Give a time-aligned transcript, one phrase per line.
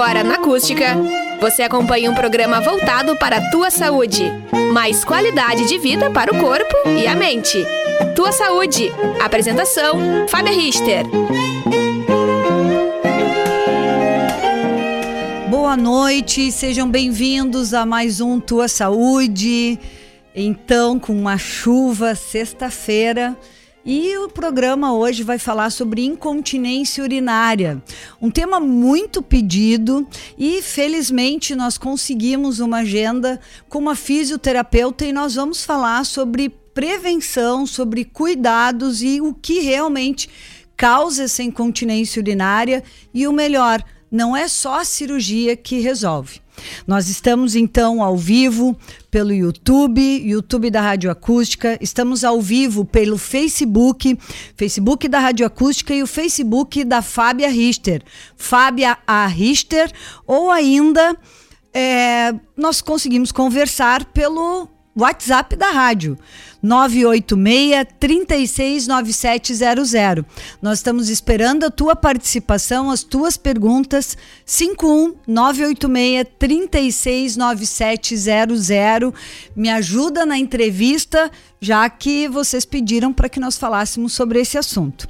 [0.00, 0.96] Agora na Acústica,
[1.42, 4.24] você acompanha um programa voltado para a tua saúde.
[4.72, 7.62] Mais qualidade de vida para o corpo e a mente.
[8.16, 8.90] Tua Saúde.
[9.22, 11.04] Apresentação: Fábia Richter.
[15.50, 19.78] Boa noite, sejam bem-vindos a mais um Tua Saúde.
[20.34, 23.36] Então, com uma chuva, sexta-feira.
[23.84, 27.82] E o programa hoje vai falar sobre incontinência urinária,
[28.20, 30.06] um tema muito pedido
[30.36, 37.64] e felizmente nós conseguimos uma agenda com uma fisioterapeuta e nós vamos falar sobre prevenção,
[37.66, 40.28] sobre cuidados e o que realmente
[40.76, 42.84] causa essa incontinência urinária
[43.14, 46.42] e o melhor, não é só a cirurgia que resolve.
[46.86, 48.76] Nós estamos então ao vivo
[49.10, 54.18] pelo YouTube, YouTube da Rádio Acústica, estamos ao vivo pelo Facebook,
[54.56, 58.02] Facebook da Rádio Acústica e o Facebook da Fábia Richter,
[58.36, 59.26] Fábia A.
[59.26, 59.90] Richter,
[60.26, 61.16] ou ainda
[61.72, 64.68] é, nós conseguimos conversar pelo
[65.00, 66.18] WhatsApp da rádio.
[66.62, 70.26] 986 369700.
[70.60, 74.18] Nós estamos esperando a tua participação, as tuas perguntas.
[74.44, 79.14] 51 986 369700.
[79.56, 85.08] Me ajuda na entrevista, já que vocês pediram para que nós falássemos sobre esse assunto.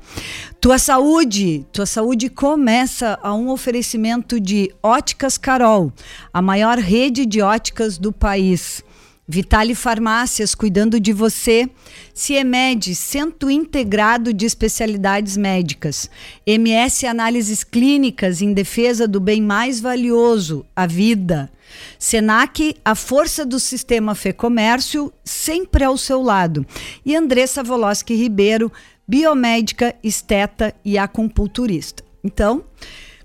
[0.61, 5.91] Tua saúde, tua saúde começa a um oferecimento de Óticas Carol,
[6.33, 8.85] a maior rede de óticas do país.
[9.33, 11.71] Vitale Farmácias, cuidando de você.
[12.13, 16.11] CIEMED, Centro Integrado de Especialidades Médicas.
[16.45, 21.49] MS Análises Clínicas em defesa do bem mais valioso, a vida.
[21.97, 26.67] Senac, a força do sistema Fê Comércio, sempre ao seu lado.
[27.07, 28.73] E Andressa Voloski Ribeiro,
[29.07, 32.03] biomédica, esteta e acupunturista.
[32.25, 32.65] Então,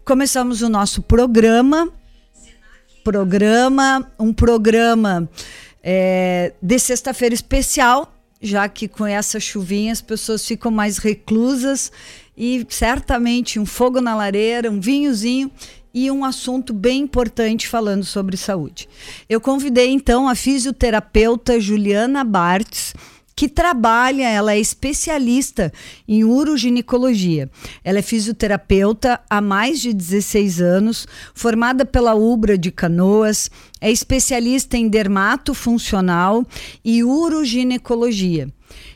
[0.06, 1.92] começamos o nosso programa.
[3.04, 5.28] Programa, um programa
[5.88, 11.92] é, de sexta-feira especial, já que com essa chuvinha as pessoas ficam mais reclusas
[12.36, 15.52] e certamente um fogo na lareira, um vinhozinho
[15.94, 18.90] e um assunto bem importante falando sobre saúde.
[19.30, 22.96] Eu convidei então a fisioterapeuta Juliana Bartz
[23.36, 25.72] que trabalha, ela é especialista
[26.08, 27.50] em uroginecologia.
[27.84, 33.52] Ela é fisioterapeuta há mais de 16 anos, formada pela Ubra de Canoas,
[33.82, 36.46] é especialista em dermatofuncional
[36.84, 38.48] e uroginecologia.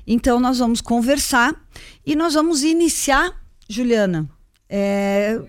[0.07, 1.53] Então nós vamos conversar
[2.05, 3.33] e nós vamos iniciar,
[3.67, 4.29] Juliana.
[4.69, 5.41] É,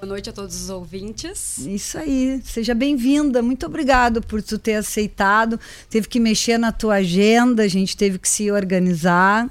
[0.00, 1.58] Boa noite a todos os ouvintes.
[1.58, 3.42] Isso aí, seja bem-vinda.
[3.42, 5.58] Muito obrigado por tu ter aceitado.
[5.90, 9.50] Teve que mexer na tua agenda, a gente teve que se organizar.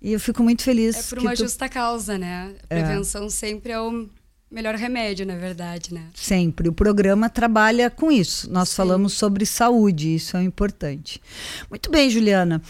[0.00, 0.96] E eu fico muito feliz.
[0.96, 1.38] É por uma tu...
[1.38, 2.54] justa causa, né?
[2.70, 2.84] A é.
[2.84, 3.30] prevenção é.
[3.30, 4.08] sempre é o
[4.48, 6.04] melhor remédio, na verdade, né?
[6.14, 6.68] Sempre.
[6.68, 8.48] O programa trabalha com isso.
[8.48, 8.76] Nós Sim.
[8.76, 11.20] falamos sobre saúde, isso é importante.
[11.68, 12.62] Muito bem, Juliana.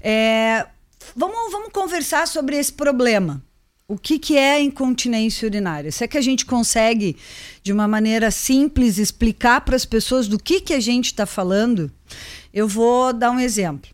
[0.00, 0.64] É,
[1.16, 3.42] vamos, vamos conversar sobre esse problema
[3.88, 5.90] o que, que é incontinência urinária?
[5.90, 7.16] Se é que a gente consegue,
[7.62, 11.90] de uma maneira simples, explicar para as pessoas do que, que a gente está falando,
[12.52, 13.90] eu vou dar um exemplo.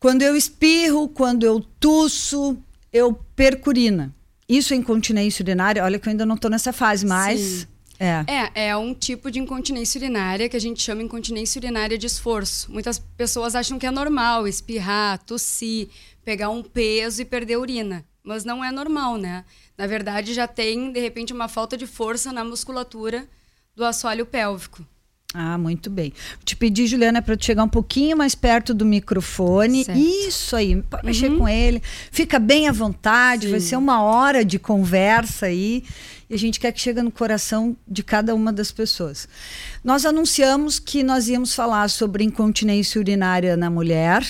[0.00, 2.58] Quando eu espirro, quando eu tuço,
[2.92, 4.12] eu perco urina.
[4.48, 5.84] Isso é incontinência urinária?
[5.84, 7.40] Olha que eu ainda não estou nessa fase, mas.
[7.40, 7.66] Sim.
[7.98, 8.24] É.
[8.26, 12.70] é, é um tipo de incontinência urinária que a gente chama incontinência urinária de esforço.
[12.70, 15.88] Muitas pessoas acham que é normal espirrar, tossir,
[16.22, 19.44] pegar um peso e perder urina mas não é normal, né?
[19.78, 23.24] Na verdade, já tem, de repente, uma falta de força na musculatura
[23.74, 24.84] do assoalho pélvico.
[25.32, 26.12] Ah, muito bem.
[26.44, 29.84] Te pedir, Juliana, para chegar um pouquinho mais perto do microfone.
[29.84, 29.98] Certo.
[29.98, 31.06] Isso aí, pode uhum.
[31.06, 31.80] mexer com ele.
[32.10, 33.50] Fica bem à vontade, Sim.
[33.52, 35.84] vai ser uma hora de conversa aí.
[36.28, 39.28] E a gente quer que chegue no coração de cada uma das pessoas.
[39.84, 44.26] Nós anunciamos que nós íamos falar sobre incontinência urinária na mulher,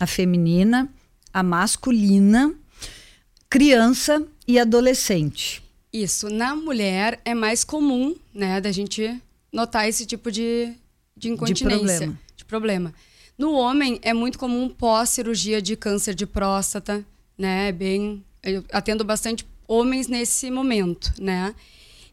[0.00, 0.88] a feminina,
[1.32, 2.54] a masculina
[3.50, 5.60] criança e adolescente.
[5.92, 6.30] Isso.
[6.30, 9.20] Na mulher é mais comum, né, da gente
[9.52, 10.72] notar esse tipo de,
[11.16, 11.76] de incontinência.
[11.76, 12.18] De problema.
[12.36, 12.94] De problema.
[13.36, 17.04] No homem é muito comum pós-cirurgia de câncer de próstata,
[17.36, 17.72] né?
[17.72, 21.54] Bem, eu atendo bastante homens nesse momento, né?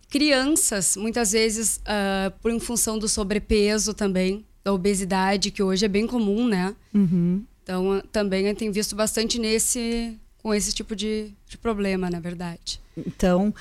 [0.09, 5.89] Crianças, muitas vezes, uh, por em função do sobrepeso também, da obesidade, que hoje é
[5.89, 6.73] bem comum, né?
[6.93, 7.43] Uhum.
[7.61, 12.79] Então, também eu tenho visto bastante nesse com esse tipo de, de problema, na verdade.
[13.05, 13.53] Então,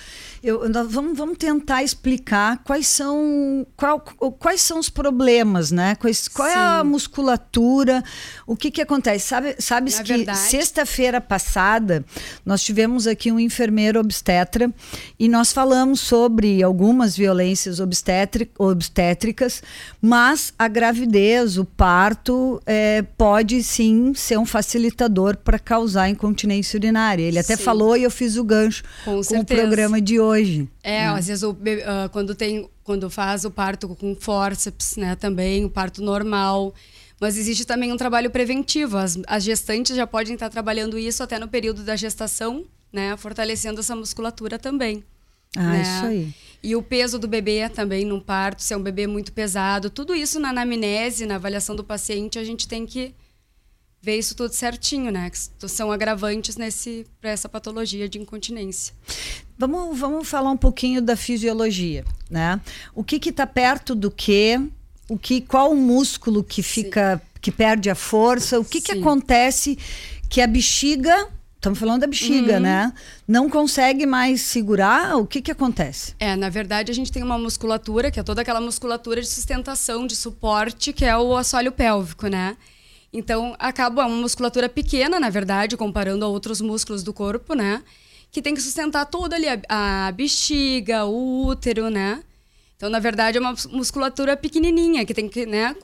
[0.43, 5.95] eu, vamos, vamos tentar explicar quais são, qual, quais são os problemas, né?
[5.97, 6.55] Quais, qual Sim.
[6.55, 8.03] é a musculatura,
[8.47, 9.27] o que, que acontece?
[9.27, 12.05] Sabe, sabes Na que sexta-feira passada
[12.45, 14.73] nós tivemos aqui um enfermeiro obstetra
[15.19, 17.79] e nós falamos sobre algumas violências
[18.59, 19.63] obstétricas,
[20.01, 27.23] mas a gravidez, o parto, é, pode sim ser um facilitador para causar incontinência urinária.
[27.23, 27.63] Ele até sim.
[27.63, 28.83] falou e eu fiz o gancho.
[29.05, 30.69] Com com o programa de hoje.
[30.83, 31.09] É, né?
[31.09, 35.71] às vezes o, uh, quando tem quando faz o parto com fórceps, né, também o
[35.71, 36.73] parto normal.
[37.21, 38.97] Mas existe também um trabalho preventivo.
[38.99, 43.81] As, as gestantes já podem estar trabalhando isso até no período da gestação, né, fortalecendo
[43.81, 45.03] essa musculatura também.
[45.57, 45.83] Ah, né?
[45.83, 46.35] isso aí.
[46.63, 50.15] E o peso do bebê também num parto, se é um bebê muito pesado, tudo
[50.15, 53.15] isso na anamnese, na avaliação do paciente, a gente tem que
[54.01, 55.31] ver isso tudo certinho, né?
[55.31, 58.95] Que são agravantes nesse para essa patologia de incontinência.
[59.59, 62.61] Vamos, vamos falar um pouquinho da fisiologia, né?
[62.95, 64.61] O que que tá perto do que?
[65.09, 67.41] O que qual o músculo que fica Sim.
[67.41, 68.61] que perde a força?
[68.61, 68.85] O que Sim.
[68.85, 69.79] que acontece
[70.29, 72.61] que a bexiga Estamos falando da bexiga, uhum.
[72.61, 72.93] né?
[73.27, 75.17] Não consegue mais segurar.
[75.17, 76.15] O que, que acontece?
[76.21, 80.07] É, na verdade, a gente tem uma musculatura, que é toda aquela musculatura de sustentação,
[80.07, 82.57] de suporte, que é o assoalho pélvico, né?
[83.17, 87.83] Então, acaba uma musculatura pequena, na verdade, comparando a outros músculos do corpo, né?
[88.31, 89.59] Que tem que sustentar toda ali a,
[90.07, 92.23] a bexiga, o útero, né?
[92.77, 95.75] Então, na verdade, é uma musculatura pequenininha que tem que, né?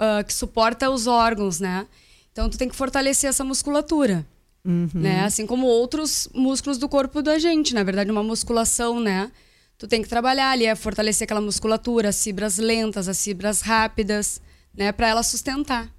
[0.00, 1.86] Uh, que suporta os órgãos, né?
[2.32, 4.26] Então, tu tem que fortalecer essa musculatura.
[4.64, 4.88] Uhum.
[4.94, 5.24] Né?
[5.24, 9.30] Assim como outros músculos do corpo da gente, na verdade, uma musculação, né?
[9.76, 14.40] Tu tem que trabalhar ali, é fortalecer aquela musculatura, as fibras lentas, as fibras rápidas,
[14.74, 14.92] né?
[14.92, 15.90] Para ela sustentar.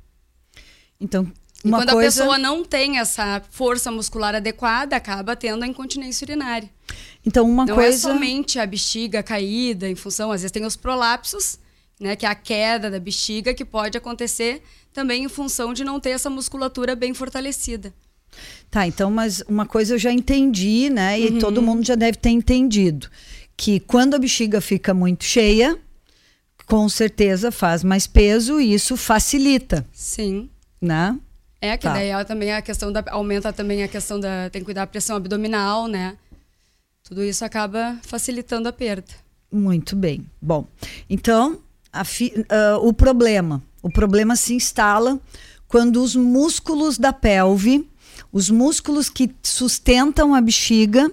[1.02, 1.30] Então,
[1.64, 2.08] uma e quando coisa...
[2.08, 6.70] a pessoa não tem essa força muscular adequada, acaba tendo a incontinência urinária.
[7.26, 8.08] Então, uma não coisa.
[8.08, 11.60] Não é somente a bexiga caída, em função, às vezes tem os prolapsos,
[12.00, 14.62] né, que é a queda da bexiga, que pode acontecer
[14.92, 17.94] também em função de não ter essa musculatura bem fortalecida.
[18.70, 21.20] Tá, então, mas uma coisa eu já entendi, né?
[21.20, 21.40] E uhum.
[21.40, 23.10] todo mundo já deve ter entendido.
[23.58, 25.78] Que quando a bexiga fica muito cheia,
[26.66, 29.86] com certeza faz mais peso e isso facilita.
[29.92, 30.50] Sim
[30.82, 31.18] né?
[31.62, 31.94] É, que tá.
[31.94, 33.04] daí ela também a questão da.
[33.08, 34.50] aumenta também a questão da.
[34.50, 36.18] tem que cuidar da pressão abdominal, né?
[37.04, 39.14] Tudo isso acaba facilitando a perda.
[39.52, 40.26] Muito bem.
[40.42, 40.66] Bom,
[41.10, 41.60] então,
[42.06, 43.62] fi, uh, o problema.
[43.82, 45.20] O problema se instala
[45.68, 47.88] quando os músculos da pelve,
[48.32, 51.12] os músculos que sustentam a bexiga,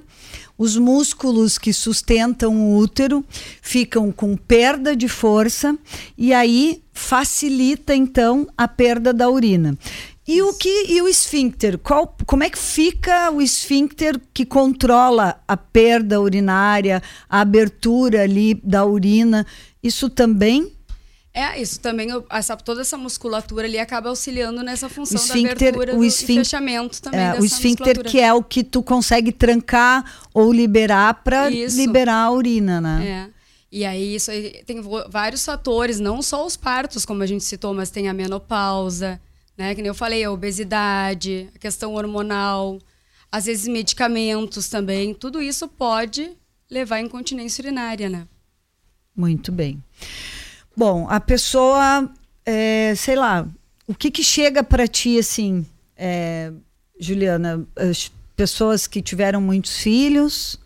[0.58, 3.24] os músculos que sustentam o útero
[3.62, 5.78] ficam com perda de força
[6.16, 9.78] e aí facilita então a perda da urina.
[10.26, 11.78] E o que e o esfíncter?
[11.78, 18.52] Qual, como é que fica o esfíncter que controla a perda urinária, a abertura ali
[18.62, 19.46] da urina?
[19.82, 20.72] Isso também
[21.38, 26.04] é, isso também, essa, toda essa musculatura ali acaba auxiliando nessa função da abertura o
[26.04, 30.04] esfíncter, do, fechamento também é, O esfíncter que é o que tu consegue trancar
[30.34, 33.06] ou liberar para liberar a urina, né?
[33.06, 33.38] É.
[33.70, 37.72] E aí isso aí tem vários fatores, não só os partos, como a gente citou,
[37.72, 39.20] mas tem a menopausa,
[39.56, 39.74] né?
[39.74, 42.80] Que nem eu falei, a obesidade, a questão hormonal,
[43.30, 45.14] às vezes medicamentos também.
[45.14, 46.32] Tudo isso pode
[46.68, 48.26] levar à incontinência urinária, né?
[49.14, 49.80] Muito bem.
[50.78, 52.08] Bom, a pessoa,
[52.46, 53.48] é, sei lá,
[53.84, 55.66] o que que chega para ti assim,
[55.96, 56.52] é,
[57.00, 57.66] Juliana?
[57.74, 60.56] As pessoas que tiveram muitos filhos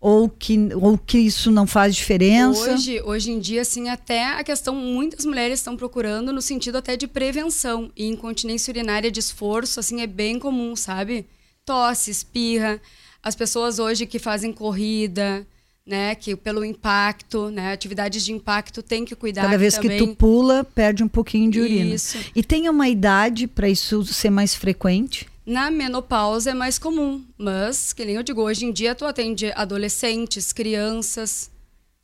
[0.00, 2.72] ou que, ou que isso não faz diferença?
[2.72, 6.96] Hoje, hoje em dia, assim, até a questão, muitas mulheres estão procurando no sentido até
[6.96, 7.92] de prevenção.
[7.96, 11.28] E incontinência urinária de esforço, assim, é bem comum, sabe?
[11.64, 12.80] Tosse, espirra.
[13.22, 15.46] As pessoas hoje que fazem corrida,
[15.86, 16.14] né?
[16.14, 17.72] Que pelo impacto, né?
[17.72, 19.42] Atividades de impacto tem que cuidar.
[19.42, 19.98] Cada vez também.
[19.98, 21.94] que tu pula, perde um pouquinho de urina.
[21.94, 22.18] Isso.
[22.34, 25.26] E tem uma idade para isso ser mais frequente?
[25.44, 29.50] Na menopausa é mais comum, mas, que nem eu digo, hoje em dia tu atende
[29.52, 31.50] adolescentes, crianças.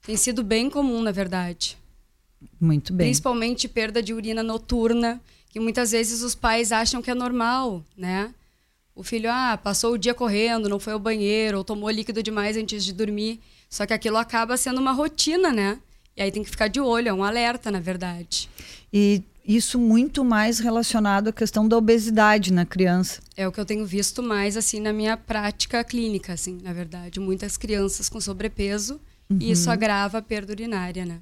[0.04, 1.76] Tem sido bem comum, na verdade.
[2.60, 3.06] Muito bem.
[3.06, 8.32] Principalmente perda de urina noturna, que muitas vezes os pais acham que é normal, né?
[8.94, 12.56] O filho, ah, passou o dia correndo, não foi ao banheiro, ou tomou líquido demais
[12.56, 13.40] antes de dormir.
[13.68, 15.78] Só que aquilo acaba sendo uma rotina, né?
[16.16, 18.48] E aí tem que ficar de olho, é um alerta, na verdade.
[18.92, 23.20] E isso muito mais relacionado à questão da obesidade na criança.
[23.36, 27.20] É o que eu tenho visto mais assim na minha prática clínica, assim, na verdade,
[27.20, 29.38] muitas crianças com sobrepeso uhum.
[29.40, 31.20] e isso agrava a perda urinária, né?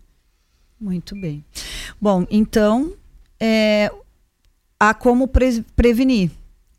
[0.80, 1.44] Muito bem.
[2.00, 2.94] Bom, então
[3.38, 3.92] é,
[4.78, 6.30] há como pre prevenir.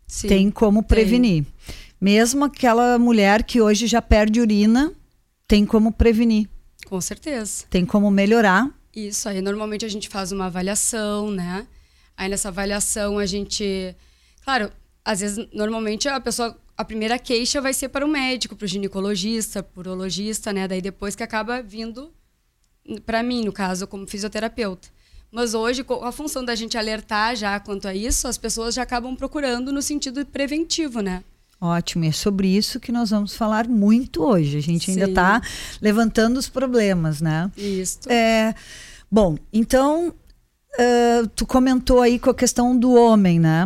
[0.07, 1.43] Sim, tem como prevenir.
[1.43, 1.53] Tem.
[2.00, 4.91] Mesmo aquela mulher que hoje já perde urina,
[5.47, 6.49] tem como prevenir.
[6.85, 7.65] Com certeza.
[7.69, 8.69] Tem como melhorar.
[8.95, 11.67] Isso, aí normalmente a gente faz uma avaliação, né?
[12.15, 13.95] Aí nessa avaliação a gente.
[14.43, 14.71] Claro,
[15.03, 16.57] às vezes, normalmente a pessoa.
[16.77, 20.67] A primeira queixa vai ser para o médico, para o ginecologista, para o urologista, né?
[20.67, 22.13] Daí depois que acaba vindo
[23.05, 24.89] para mim, no caso, como fisioterapeuta.
[25.31, 29.15] Mas hoje, a função da gente alertar já quanto a isso, as pessoas já acabam
[29.15, 31.23] procurando no sentido preventivo, né?
[31.59, 34.57] Ótimo, e é sobre isso que nós vamos falar muito hoje.
[34.57, 35.41] A gente ainda está
[35.81, 37.50] levantando os problemas, né?
[37.57, 38.00] Isso.
[38.07, 38.53] É,
[39.09, 43.65] bom, então, uh, tu comentou aí com a questão do homem, né?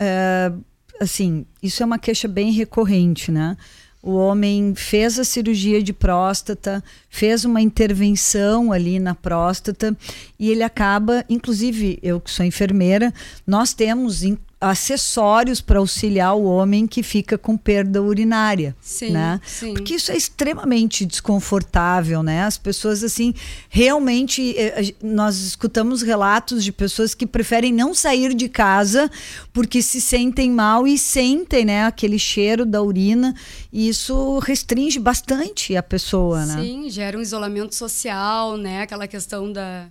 [0.00, 0.64] Uh,
[1.00, 3.56] assim, isso é uma queixa bem recorrente, né?
[4.02, 9.96] O homem fez a cirurgia de próstata, fez uma intervenção ali na próstata
[10.38, 13.12] e ele acaba, inclusive eu que sou enfermeira,
[13.46, 14.22] nós temos
[14.60, 19.40] acessórios para auxiliar o homem que fica com perda urinária, sim, né?
[19.46, 19.72] Sim.
[19.72, 22.42] Porque isso é extremamente desconfortável, né?
[22.42, 23.32] As pessoas assim,
[23.68, 29.08] realmente eh, nós escutamos relatos de pessoas que preferem não sair de casa
[29.52, 33.34] porque se sentem mal e sentem, né, aquele cheiro da urina,
[33.72, 36.62] e isso restringe bastante a pessoa, sim, né?
[36.62, 38.82] Sim, gera um isolamento social, né?
[38.82, 39.88] Aquela questão da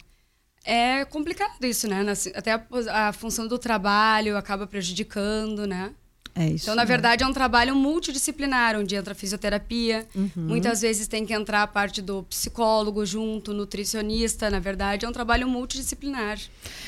[0.67, 2.05] é complicado isso, né?
[2.36, 5.91] Até a, a, função do trabalho acaba prejudicando, né?
[6.36, 6.65] É isso.
[6.65, 10.29] Então, na verdade, é um trabalho multidisciplinar, onde entra a fisioterapia, uhum.
[10.36, 14.47] muitas vezes tem que entrar a parte do psicólogo junto, nutricionista.
[14.50, 16.38] Na verdade, é um trabalho multidisciplinar.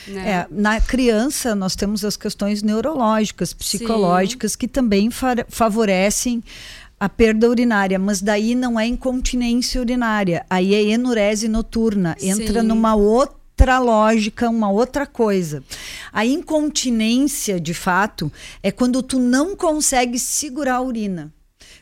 [0.07, 0.29] Né?
[0.29, 4.57] É, na criança, nós temos as questões neurológicas, psicológicas, Sim.
[4.59, 6.43] que também fa favorecem
[7.00, 12.67] a perda urinária, mas daí não é incontinência urinária, aí é enurese noturna, entra Sim.
[12.67, 15.62] numa outra outra lógica, uma outra coisa.
[16.13, 18.32] A incontinência, de fato,
[18.63, 21.34] é quando tu não consegue segurar a urina.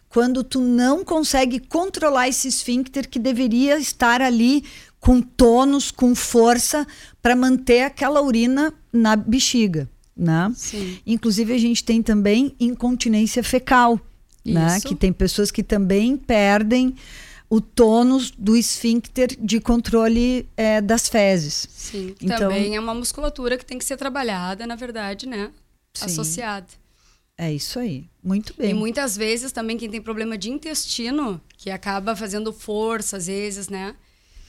[0.10, 4.63] Quando tu não consegue controlar esse esfíncter que deveria estar ali
[5.00, 6.88] com tônus, com força,
[7.22, 9.88] para manter aquela urina na bexiga.
[10.15, 10.51] Né?
[10.55, 10.98] Sim.
[11.05, 14.00] Inclusive, a gente tem também incontinência fecal,
[14.43, 14.79] né?
[14.81, 16.96] que tem pessoas que também perdem
[17.49, 21.67] o tônus do esfíncter de controle é, das fezes.
[21.71, 25.51] Sim, então, também é uma musculatura que tem que ser trabalhada, na verdade, né?
[25.93, 26.05] Sim.
[26.05, 26.67] Associada.
[27.37, 28.09] É isso aí.
[28.23, 28.71] Muito bem.
[28.71, 33.69] E muitas vezes também quem tem problema de intestino, que acaba fazendo força às vezes,
[33.69, 33.95] né?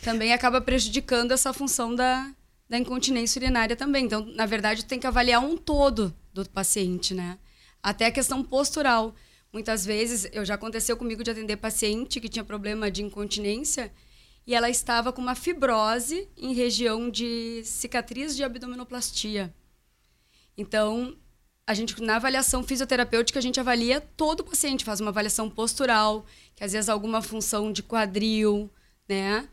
[0.02, 2.32] Também acaba prejudicando essa função da,
[2.68, 4.06] da incontinência urinária também.
[4.06, 7.38] Então, na verdade, tem que avaliar um todo do paciente, né?
[7.82, 9.14] Até a questão postural.
[9.52, 13.92] Muitas vezes, eu já aconteceu comigo de atender paciente que tinha problema de incontinência
[14.46, 19.54] e ela estava com uma fibrose em região de cicatriz de abdominoplastia.
[20.56, 21.16] Então,
[21.66, 26.24] a gente na avaliação fisioterapêutica a gente avalia todo o paciente, faz uma avaliação postural,
[26.56, 28.70] que às vezes alguma função de quadril,
[29.08, 29.46] né?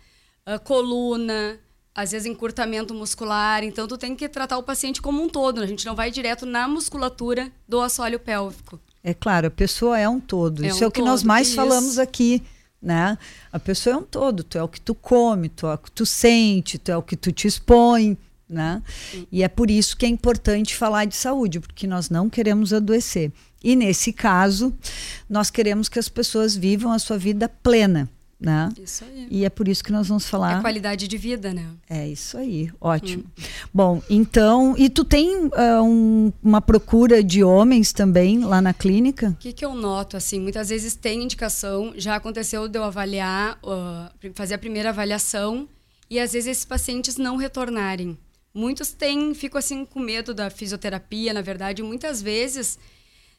[0.47, 1.59] Uh, coluna,
[1.93, 3.63] às vezes encurtamento muscular.
[3.63, 6.45] Então tu tem que tratar o paciente como um todo, a gente não vai direto
[6.45, 8.79] na musculatura do assoalho pélvico.
[9.07, 10.65] É claro, a pessoa é um todo.
[10.65, 11.55] É isso um é o que todo, nós mais isso.
[11.55, 12.41] falamos aqui,
[12.81, 13.15] né?
[13.53, 14.43] A pessoa é um todo.
[14.43, 17.03] Tu é o que tu come, tu é o que tu sente, tu é o
[17.03, 18.17] que tu te expõe,
[18.49, 18.81] né?
[19.31, 23.31] E é por isso que é importante falar de saúde, porque nós não queremos adoecer.
[23.63, 24.73] E nesse caso,
[25.29, 28.09] nós queremos que as pessoas vivam a sua vida plena
[28.39, 28.69] né?
[28.81, 29.27] Isso aí.
[29.29, 30.59] E é por isso que nós vamos falar.
[30.59, 31.67] É qualidade de vida, né?
[31.89, 33.23] É isso aí, ótimo.
[33.23, 33.43] Hum.
[33.73, 35.51] Bom, então, e tu tem uh,
[35.81, 39.29] um, uma procura de homens também lá na clínica?
[39.29, 43.57] O que, que eu noto, assim, muitas vezes tem indicação, já aconteceu de eu avaliar,
[43.63, 45.67] uh, fazer a primeira avaliação,
[46.09, 48.17] e às vezes esses pacientes não retornarem.
[48.53, 52.77] Muitos têm, ficam assim com medo da fisioterapia, na verdade, muitas vezes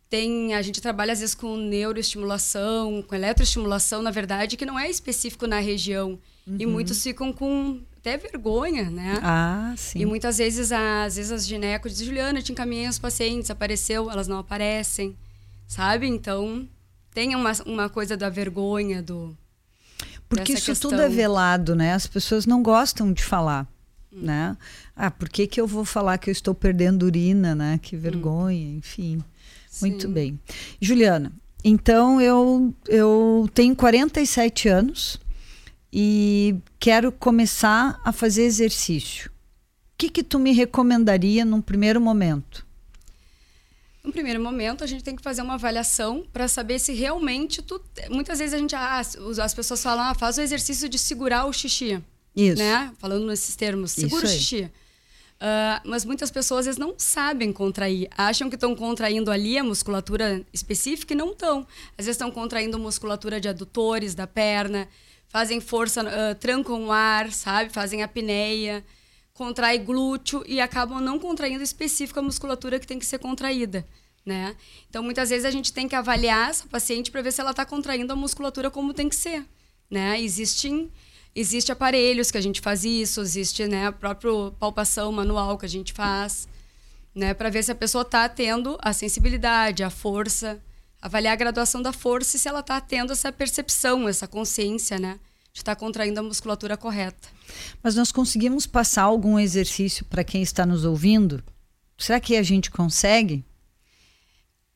[0.08, 4.88] tem, a gente trabalha às vezes com neuroestimulação, com eletroestimulação, na verdade, que não é
[4.88, 6.18] específico na região.
[6.46, 6.56] Uhum.
[6.58, 9.18] E muitos ficam com até vergonha, né?
[9.20, 9.98] Ah, sim.
[9.98, 14.28] E muitas vezes, às vezes as ginecos dizem, Juliana, te encaminhei os pacientes, apareceu, elas
[14.28, 15.16] não aparecem,
[15.66, 16.06] sabe?
[16.06, 16.68] Então,
[17.12, 19.36] tem uma, uma coisa da vergonha, do...
[20.28, 20.90] Porque isso questão.
[20.90, 21.94] tudo é velado, né?
[21.94, 23.66] As pessoas não gostam de falar,
[24.12, 24.20] hum.
[24.22, 24.56] né?
[24.94, 27.80] Ah, por que, que eu vou falar que eu estou perdendo urina, né?
[27.82, 28.00] Que hum.
[28.00, 28.78] vergonha, hum.
[28.78, 29.24] enfim.
[29.80, 30.38] Muito bem.
[30.80, 31.32] Juliana,
[31.64, 35.18] então eu, eu tenho 47 anos
[35.92, 39.30] e quero começar a fazer exercício.
[39.30, 42.66] O que, que tu me recomendaria num primeiro momento?
[44.04, 47.82] No primeiro momento, a gente tem que fazer uma avaliação para saber se realmente tu.
[48.08, 48.76] Muitas vezes a gente.
[48.76, 52.00] Ah, as pessoas falam, ah, faz o exercício de segurar o xixi.
[52.36, 52.62] Isso.
[52.62, 52.92] Né?
[52.98, 54.70] Falando nesses termos, segura o xixi.
[55.36, 60.42] Uh, mas muitas pessoas vezes não sabem contrair, acham que estão contraindo ali a musculatura
[60.50, 61.66] específica e não estão.
[61.90, 64.88] Às vezes estão contraindo musculatura de adutores da perna,
[65.28, 67.70] fazem força, uh, trancam o ar, sabe?
[67.70, 68.82] Fazem apneia,
[69.34, 73.86] contrai glúteo e acabam não contraindo específica a musculatura que tem que ser contraída.
[74.24, 74.56] Né?
[74.88, 77.64] Então, muitas vezes a gente tem que avaliar essa paciente para ver se ela está
[77.64, 79.44] contraindo a musculatura como tem que ser.
[79.88, 80.20] Né?
[80.20, 80.90] Existem
[81.38, 85.68] Existe aparelhos que a gente faz isso, existe né, a própria palpação manual que a
[85.68, 86.48] gente faz,
[87.14, 90.58] né, para ver se a pessoa está tendo a sensibilidade, a força,
[91.00, 95.20] avaliar a graduação da força e se ela está tendo essa percepção, essa consciência, né,
[95.52, 97.28] de estar tá contraindo a musculatura correta.
[97.82, 101.44] Mas nós conseguimos passar algum exercício para quem está nos ouvindo?
[101.98, 103.44] Será que a gente consegue?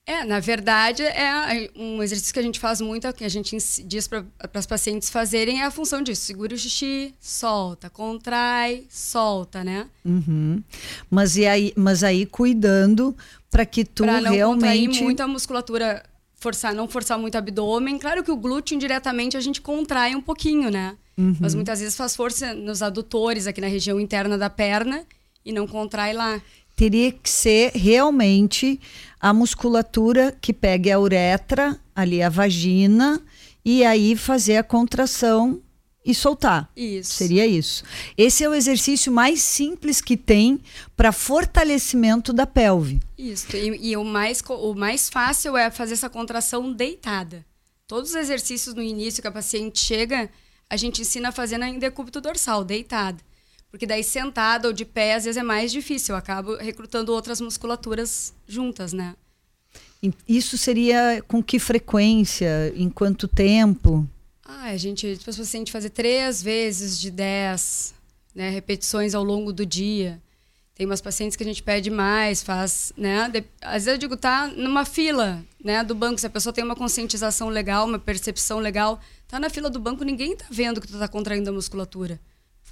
[0.06, 4.08] É, na verdade, é um exercício que a gente faz muito, que a gente diz
[4.08, 6.22] para as pacientes fazerem, é a função disso.
[6.22, 9.86] Segura o xixi, solta, contrai, solta, né?
[10.04, 10.62] Uhum.
[11.08, 13.16] Mas, e aí, mas aí cuidando
[13.50, 14.62] para que tu pra não realmente...
[14.62, 16.02] contrair muito a musculatura,
[16.34, 17.98] forçar, não forçar muito o abdômen.
[17.98, 20.96] Claro que o glúteo, indiretamente, a gente contrai um pouquinho, né?
[21.16, 21.36] Uhum.
[21.38, 25.04] Mas muitas vezes faz força nos adutores, aqui na região interna da perna,
[25.44, 26.40] e não contrai lá.
[26.80, 28.80] Teria que ser realmente
[29.20, 33.20] a musculatura que pegue a uretra, ali a vagina,
[33.62, 35.60] e aí fazer a contração
[36.02, 36.70] e soltar.
[36.74, 37.12] Isso.
[37.12, 37.84] Seria isso.
[38.16, 40.58] Esse é o exercício mais simples que tem
[40.96, 42.98] para fortalecimento da pelve.
[43.18, 43.54] Isso.
[43.54, 47.44] E, e, o, mais, o mais fácil é fazer essa contração deitada.
[47.86, 50.30] Todos os exercícios no início que a paciente chega,
[50.70, 53.22] a gente ensina a fazer na decúbito dorsal, deitada.
[53.70, 56.14] Porque daí sentada ou de pé, às vezes é mais difícil.
[56.14, 59.14] Eu acabo recrutando outras musculaturas juntas, né?
[60.28, 62.72] Isso seria com que frequência?
[62.74, 64.08] Em quanto tempo?
[64.44, 67.94] Ah, a gente, tipo, se a gente fazer três vezes de dez
[68.34, 70.20] né, repetições ao longo do dia.
[70.74, 73.28] Tem umas pacientes que a gente pede mais, faz, né?
[73.28, 76.64] De, às vezes eu digo, tá numa fila, né, do banco, se a pessoa tem
[76.64, 78.98] uma conscientização legal, uma percepção legal,
[79.28, 82.18] tá na fila do banco, ninguém tá vendo que tu tá contraindo a musculatura.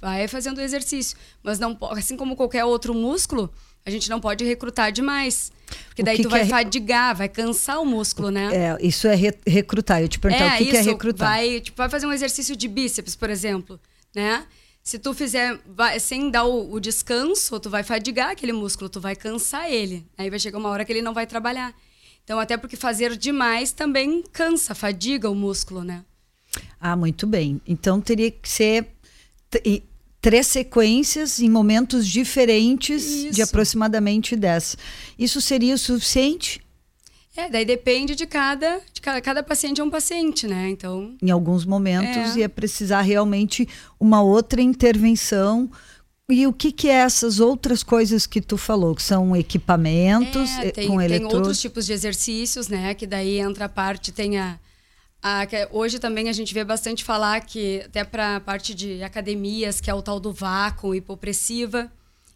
[0.01, 1.17] Vai fazendo exercício.
[1.43, 3.51] Mas não assim como qualquer outro músculo,
[3.85, 5.51] a gente não pode recrutar demais.
[5.87, 6.45] Porque daí que tu vai é...
[6.45, 8.49] fadigar, vai cansar o músculo, né?
[8.53, 10.01] É, isso é re recrutar.
[10.01, 11.29] Eu te perguntar é, o que, que, é recrutar.
[11.29, 13.79] Vai, tipo, vai fazer um exercício de bíceps, por exemplo,
[14.15, 14.45] né?
[14.81, 18.99] Se tu fizer vai, sem dar o, o, descanso, tu vai fadigar aquele músculo, tu
[18.99, 20.05] vai cansar ele.
[20.17, 21.73] Aí vai chegar uma hora que ele não vai trabalhar.
[22.23, 26.03] Então, até porque fazer demais também cansa, fadiga o músculo, né?
[26.79, 27.61] Ah, muito bem.
[27.67, 28.87] Então teria que ser
[30.21, 33.31] três sequências em momentos diferentes Isso.
[33.31, 34.77] de aproximadamente 10.
[35.17, 36.61] Isso seria o suficiente?
[37.35, 40.69] É, daí depende de cada, de cada, cada paciente é um paciente, né?
[40.69, 42.39] Então, em alguns momentos é.
[42.39, 43.67] ia precisar realmente
[43.99, 45.71] uma outra intervenção.
[46.29, 48.93] E o que, que é essas outras coisas que tu falou?
[48.93, 51.31] Que são equipamentos é, tem, com eletrodos?
[51.31, 52.93] Tem outros tipos de exercícios, né?
[52.93, 54.59] Que daí entra a parte, tem a,
[55.21, 59.81] ah, hoje também a gente vê bastante falar que, até para a parte de academias,
[59.81, 61.91] que é o tal do vácuo hipopressiva,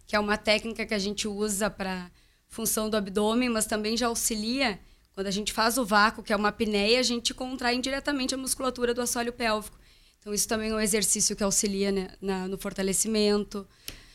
[0.06, 2.12] que é uma técnica que a gente usa para
[2.50, 4.80] função do abdômen, mas também já auxilia.
[5.16, 8.38] Quando a gente faz o vácuo, que é uma apneia, a gente contrai indiretamente a
[8.38, 9.78] musculatura do assoalho pélvico.
[10.20, 13.68] Então, isso também é um exercício que auxilia né, na, no fortalecimento.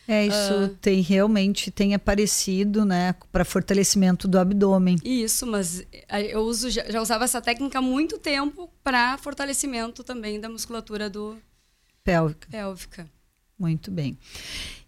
[0.09, 4.97] É, isso uh, tem realmente tem aparecido, né, para fortalecimento do abdômen.
[5.05, 10.03] Isso, mas eh, eu uso já, já usava essa técnica há muito tempo para fortalecimento
[10.03, 11.37] também da musculatura do
[12.03, 12.49] pélvica.
[12.51, 13.07] Pélvica.
[13.59, 14.16] Muito bem.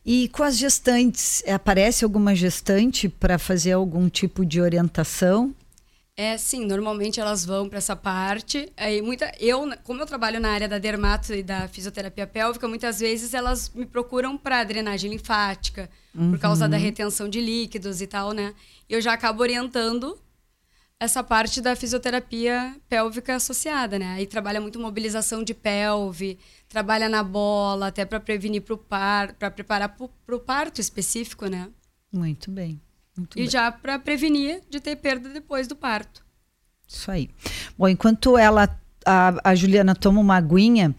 [0.07, 5.55] E com as gestantes, aparece alguma gestante para fazer algum tipo de orientação?
[6.21, 8.71] É, sim, normalmente elas vão para essa parte.
[8.77, 13.01] Aí muita, eu, como eu trabalho na área da dermato e da fisioterapia pélvica, muitas
[13.01, 16.33] vezes elas me procuram para drenagem linfática, uhum.
[16.33, 18.55] por causa da retenção de líquidos e tal, né?
[18.87, 20.15] E eu já acabo orientando
[21.01, 24.09] essa parte da fisioterapia pélvica associada, né?
[24.09, 29.33] Aí trabalha muito mobilização de pelve, trabalha na bola, até para prevenir para o par,
[29.33, 31.71] para preparar para o parto específico, né?
[32.13, 32.79] Muito bem.
[33.17, 33.51] Muito e bem.
[33.51, 36.25] já para prevenir de ter perda depois do parto.
[36.87, 37.31] Isso aí.
[37.79, 38.69] Bom, enquanto ela,
[39.07, 40.95] a, a Juliana toma uma aguinha,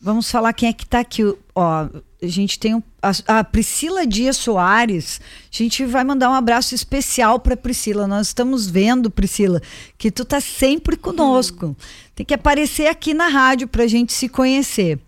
[0.00, 1.22] vamos falar quem é que está aqui.
[1.54, 1.88] Ó,
[2.22, 5.20] a gente tem a, a, Priscila Dias Soares.
[5.52, 8.06] A gente vai mandar um abraço especial para Priscila.
[8.06, 9.62] Nós estamos vendo, Priscila,
[9.96, 11.66] que tu tá sempre conosco.
[11.66, 11.76] Hum.
[12.14, 14.98] Tem que aparecer aqui na rádio para a gente se conhecer.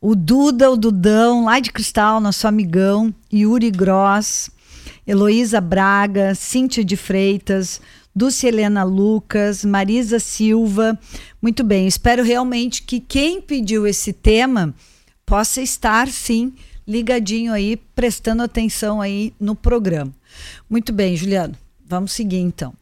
[0.00, 4.50] O Duda, o Dudão, lá de Cristal, nosso amigão, Yuri Gross,
[5.06, 7.80] Heloísa Braga, Cíntia de Freitas,
[8.14, 10.98] Dulce Helena Lucas, Marisa Silva.
[11.40, 14.74] Muito bem, espero realmente que quem pediu esse tema
[15.24, 16.54] possa estar, sim,
[16.86, 20.12] ligadinho aí, prestando atenção aí no programa.
[20.68, 21.54] Muito bem, Juliano.
[21.88, 22.72] Vamos seguir então.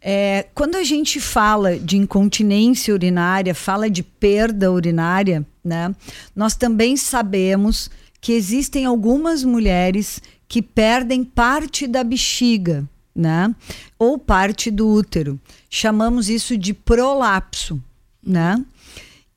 [0.00, 5.94] É, quando a gente fala de incontinência urinária, fala de perda urinária, né?
[6.34, 13.54] Nós também sabemos que existem algumas mulheres que perdem parte da bexiga, né?
[13.98, 15.38] Ou parte do útero.
[15.68, 17.82] Chamamos isso de prolapso,
[18.22, 18.64] né?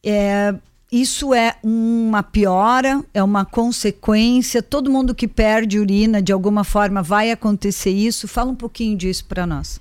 [0.04, 0.56] É,
[0.92, 4.64] isso é uma piora, é uma consequência.
[4.64, 8.28] Todo mundo que perde urina, de alguma forma, vai acontecer isso.
[8.28, 9.80] Fala um pouquinho disso para nós.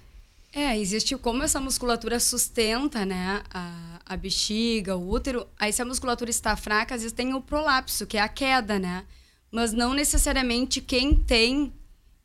[0.53, 5.47] É, existe como essa musculatura sustenta, né, a, a bexiga, o útero.
[5.59, 8.77] Aí, se a musculatura está fraca, às vezes tem o prolapso, que é a queda,
[8.79, 9.05] né?
[9.51, 11.73] Mas não necessariamente quem tem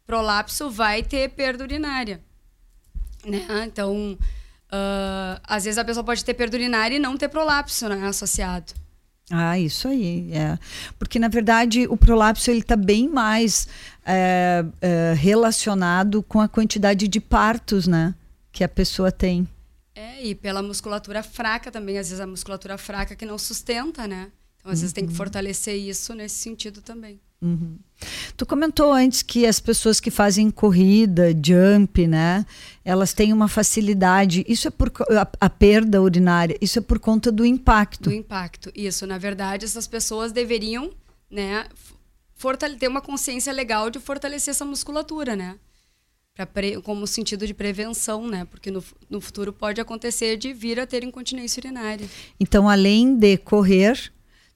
[0.06, 2.22] prolapso vai ter perda urinária,
[3.26, 3.66] né?
[3.66, 4.18] Então,
[4.76, 8.74] Uh, às vezes a pessoa pode ter perda urinária e não ter prolapso né, associado.
[9.32, 10.58] Ah, isso aí, é.
[11.00, 13.68] Porque, na verdade, o prolapso está bem mais
[14.06, 18.14] é, é, relacionado com a quantidade de partos, né?
[18.52, 19.48] Que a pessoa tem.
[19.96, 24.28] É, e pela musculatura fraca também, às vezes a musculatura fraca que não sustenta, né?
[24.66, 24.82] Então, às uhum.
[24.82, 25.18] vezes tem que uhum.
[25.18, 27.20] fortalecer isso nesse sentido também.
[27.40, 27.78] Uhum.
[28.36, 32.44] Tu comentou antes que as pessoas que fazem corrida, jump, né?
[32.84, 34.44] Elas têm uma facilidade.
[34.48, 36.58] Isso é por a, a, perda urinária.
[36.60, 38.10] Isso é por conta do impacto.
[38.10, 38.72] Do impacto.
[38.76, 39.06] Isso.
[39.06, 40.90] Na verdade, essas pessoas deveriam,
[41.30, 41.68] né?
[42.80, 45.58] ter uma consciência legal de fortalecer essa musculatura, né?
[46.34, 48.46] Pra pre, como sentido de prevenção, né?
[48.46, 52.08] Porque no, no futuro pode acontecer de vir a ter incontinência urinária.
[52.40, 54.12] Então, além de correr,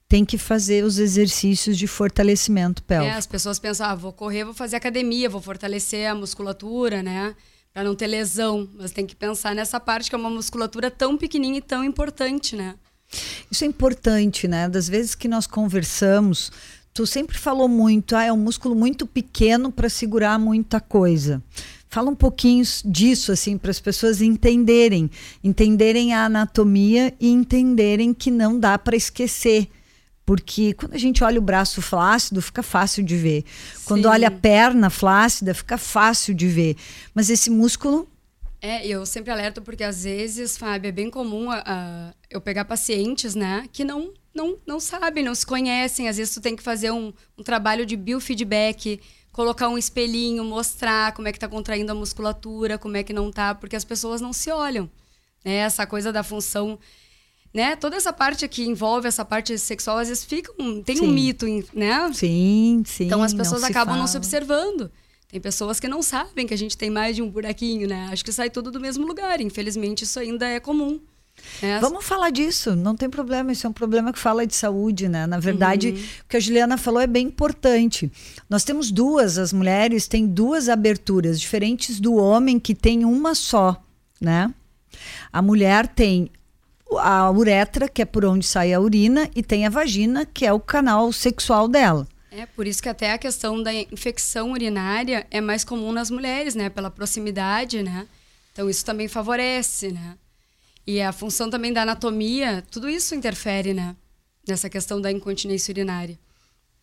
[0.09, 3.13] tem que fazer os exercícios de fortalecimento pélvico.
[3.13, 7.35] É, as pessoas pensam, ah, vou correr, vou fazer academia, vou fortalecer a musculatura, né?
[7.71, 8.67] Para não ter lesão.
[8.73, 12.55] Mas tem que pensar nessa parte que é uma musculatura tão pequenininha e tão importante,
[12.55, 12.73] né?
[13.51, 14.67] Isso é importante, né?
[14.67, 16.51] Das vezes que nós conversamos,
[16.91, 21.39] tu sempre falou muito, ah, é um músculo muito pequeno para segurar muita coisa.
[21.87, 25.09] Fala um pouquinho disso, assim, para as pessoas entenderem,
[25.43, 29.69] entenderem a anatomia e entenderem que não dá para esquecer
[30.29, 33.43] porque quando a gente olha o braço flácido, fica fácil de ver.
[33.83, 36.75] Quando olha a perna flácida, fica fácil de ver.
[37.15, 38.07] Mas esse músculo.
[38.61, 43.33] É, eu sempre alerto porque às vezes, Fábio, é bem comum uh, eu pegar pacientes,
[43.33, 46.07] né, que não, não, não sabem, não se conhecem.
[46.07, 51.11] Às vezes tu tem que fazer um, um trabalho de biofeedback, colocar um espelhinho, mostrar
[51.13, 54.21] como é que tá contraindo a musculatura, como é que não tá, porque as pessoas
[54.21, 54.87] não se olham.
[55.43, 55.55] Né?
[55.55, 56.77] Essa coisa da função
[57.53, 57.75] né?
[57.75, 61.05] Toda essa parte que envolve essa parte sexual, às vezes fica um, tem sim.
[61.05, 62.11] um mito, né?
[62.13, 63.05] Sim, sim.
[63.05, 63.99] Então as pessoas não acabam fala.
[63.99, 64.91] não se observando.
[65.27, 68.09] Tem pessoas que não sabem que a gente tem mais de um buraquinho, né?
[68.11, 69.39] Acho que sai tudo do mesmo lugar.
[69.41, 70.99] Infelizmente, isso ainda é comum.
[71.61, 71.79] Né?
[71.79, 73.51] Vamos falar disso, não tem problema.
[73.51, 75.27] Isso é um problema que fala de saúde, né?
[75.27, 75.95] Na verdade, uhum.
[76.25, 78.11] o que a Juliana falou é bem importante.
[78.49, 83.81] Nós temos duas, as mulheres têm duas aberturas, diferentes do homem que tem uma só,
[84.19, 84.53] né?
[85.31, 86.31] A mulher tem
[86.97, 90.53] a uretra, que é por onde sai a urina, e tem a vagina, que é
[90.53, 92.07] o canal sexual dela.
[92.31, 96.55] É, por isso que até a questão da infecção urinária é mais comum nas mulheres,
[96.55, 96.69] né?
[96.69, 98.07] Pela proximidade, né?
[98.53, 100.15] Então isso também favorece, né?
[100.85, 103.95] E a função também da anatomia, tudo isso interfere, né?
[104.47, 106.17] Nessa questão da incontinência urinária.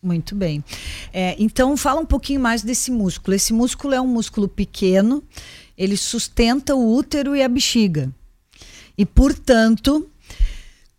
[0.01, 0.63] Muito bem.
[1.11, 3.35] É, então, fala um pouquinho mais desse músculo.
[3.35, 5.23] Esse músculo é um músculo pequeno,
[5.77, 8.13] ele sustenta o útero e a bexiga.
[8.97, 10.09] E, portanto,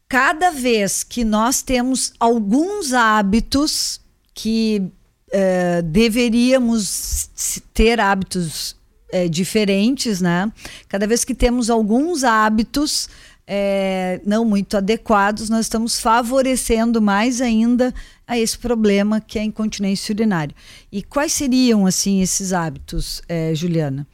[0.08, 4.00] cada vez que nós temos alguns hábitos
[4.32, 4.82] que
[5.28, 7.28] uh, deveríamos
[7.74, 8.76] ter hábitos
[9.12, 10.50] uh, diferentes, né?
[10.88, 13.08] Cada vez que temos alguns hábitos
[13.50, 17.94] é, não muito adequados, nós estamos favorecendo mais ainda
[18.26, 20.54] a esse problema que é a incontinência urinária.
[20.92, 23.22] E quais seriam, assim, esses hábitos,
[23.54, 24.06] Juliana?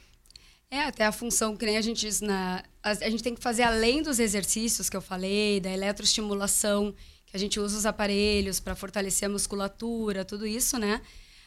[0.71, 2.63] É, até a função que nem a gente diz na.
[2.85, 6.95] A, a, gente tem que fazer além dos exercícios que eu falei, da eletroestimulação,
[7.25, 11.01] que a gente usa os aparelhos para fortalecer a musculatura, tudo isso, né?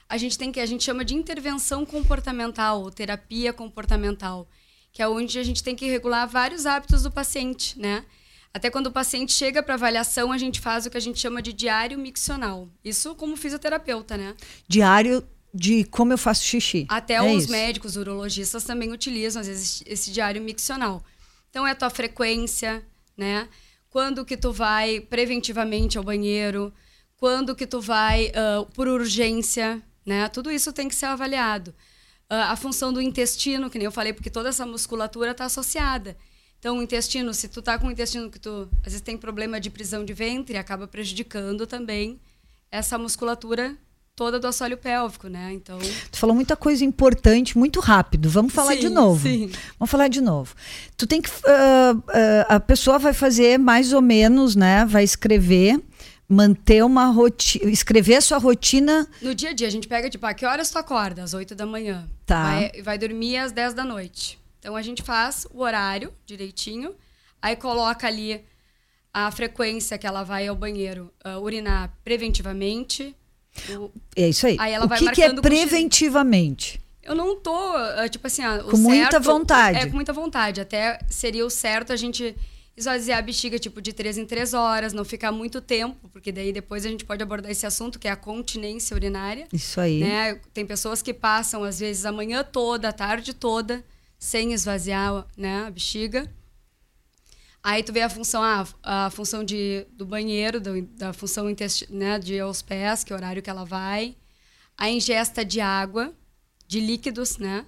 [0.10, 0.60] A gente tem que.
[0.60, 4.47] A gente chama de intervenção comportamental, terapia comportamental,
[4.91, 8.04] que é onde a gente tem que regular vários hábitos do paciente, né?
[8.54, 11.41] Até quando o paciente chega para avaliação, a gente faz o que a gente chama
[11.41, 12.67] de diário miccional.
[12.84, 14.36] Isso como fisioterapeuta, né?
[14.67, 15.23] Diário
[15.54, 16.88] de como eu faço xixi.
[16.89, 17.52] Até é os isso.
[17.52, 21.04] médicos, urologistas também utilizam, às vezes, esse diário miccional.
[21.49, 22.83] Então, é a tua frequência,
[23.15, 23.47] né?
[23.89, 26.73] Quando que tu vai preventivamente ao banheiro,
[27.17, 30.27] quando que tu vai uh, por urgência, né?
[30.29, 31.71] Tudo isso tem que ser avaliado.
[32.29, 36.17] Uh, a função do intestino, que nem eu falei, porque toda essa musculatura está associada.
[36.60, 39.60] Então, o intestino, se tu tá com o intestino que tu às vezes tem problema
[39.60, 42.19] de prisão de ventre, acaba prejudicando também
[42.71, 43.77] essa musculatura
[44.17, 45.53] toda do assoalho pélvico, né?
[45.53, 45.77] Então.
[46.12, 48.30] Tu falou muita coisa importante, muito rápido.
[48.30, 49.21] Vamos falar sim, de novo.
[49.21, 49.51] Sim.
[49.80, 50.56] Vamos falar de novo.
[50.97, 51.30] Tu tem que.
[51.30, 52.03] Uh, uh,
[52.49, 54.84] a pessoa vai fazer mais ou menos, né?
[54.86, 55.80] Vai escrever
[56.27, 59.08] manter uma rotina, escrever a sua rotina.
[59.21, 61.23] No dia a dia, a gente pega, tipo, a que horas tu acorda?
[61.23, 62.10] Às 8 da manhã.
[62.25, 62.43] Tá.
[62.43, 64.38] Vai, vai dormir às 10 da noite.
[64.60, 66.93] Então a gente faz o horário direitinho,
[67.39, 68.43] aí coloca ali
[69.13, 73.15] a frequência que ela vai ao banheiro uh, urinar preventivamente.
[73.77, 73.91] O...
[74.15, 74.57] É isso aí.
[74.59, 76.79] aí ela o que, que é preventivamente?
[77.03, 79.79] Eu não tô, uh, tipo assim, uh, com muita vontade.
[79.79, 80.59] É, com muita vontade.
[80.59, 82.35] Até seria o certo a gente
[82.77, 86.53] esvaziar a bexiga tipo de três em três horas, não ficar muito tempo, porque daí
[86.53, 89.47] depois a gente pode abordar esse assunto que é a continência urinária.
[89.51, 89.99] Isso aí.
[89.99, 90.39] Né?
[90.53, 93.83] Tem pessoas que passam às vezes a manhã toda, a tarde toda,
[94.19, 96.29] sem esvaziar né, a bexiga.
[97.67, 101.53] Aí tu vê a função, ah, a função de, do banheiro, do, da função
[101.89, 104.15] né, de ir aos pés, que é o horário que ela vai.
[104.77, 106.13] A ingesta de água,
[106.65, 107.65] de líquidos, né?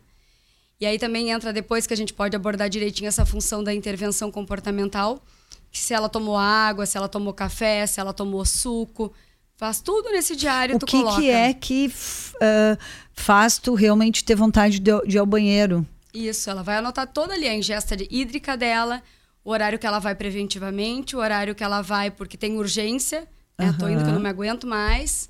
[0.80, 4.32] E aí também entra depois que a gente pode abordar direitinho essa função da intervenção
[4.32, 5.22] comportamental,
[5.70, 9.14] que se ela tomou água, se ela tomou café, se ela tomou suco,
[9.58, 11.20] faz tudo nesse diário o tu que coloca.
[11.20, 12.78] que é que uh,
[13.12, 15.86] faz tu realmente ter vontade de, de ir ao banheiro?
[16.14, 19.04] Isso, ela vai anotar toda ali a ingesta de hídrica dela,
[19.44, 23.68] o horário que ela vai preventivamente, o horário que ela vai porque tem urgência, né?
[23.68, 23.78] Uhum.
[23.78, 25.30] Tô indo que eu não me aguento mais.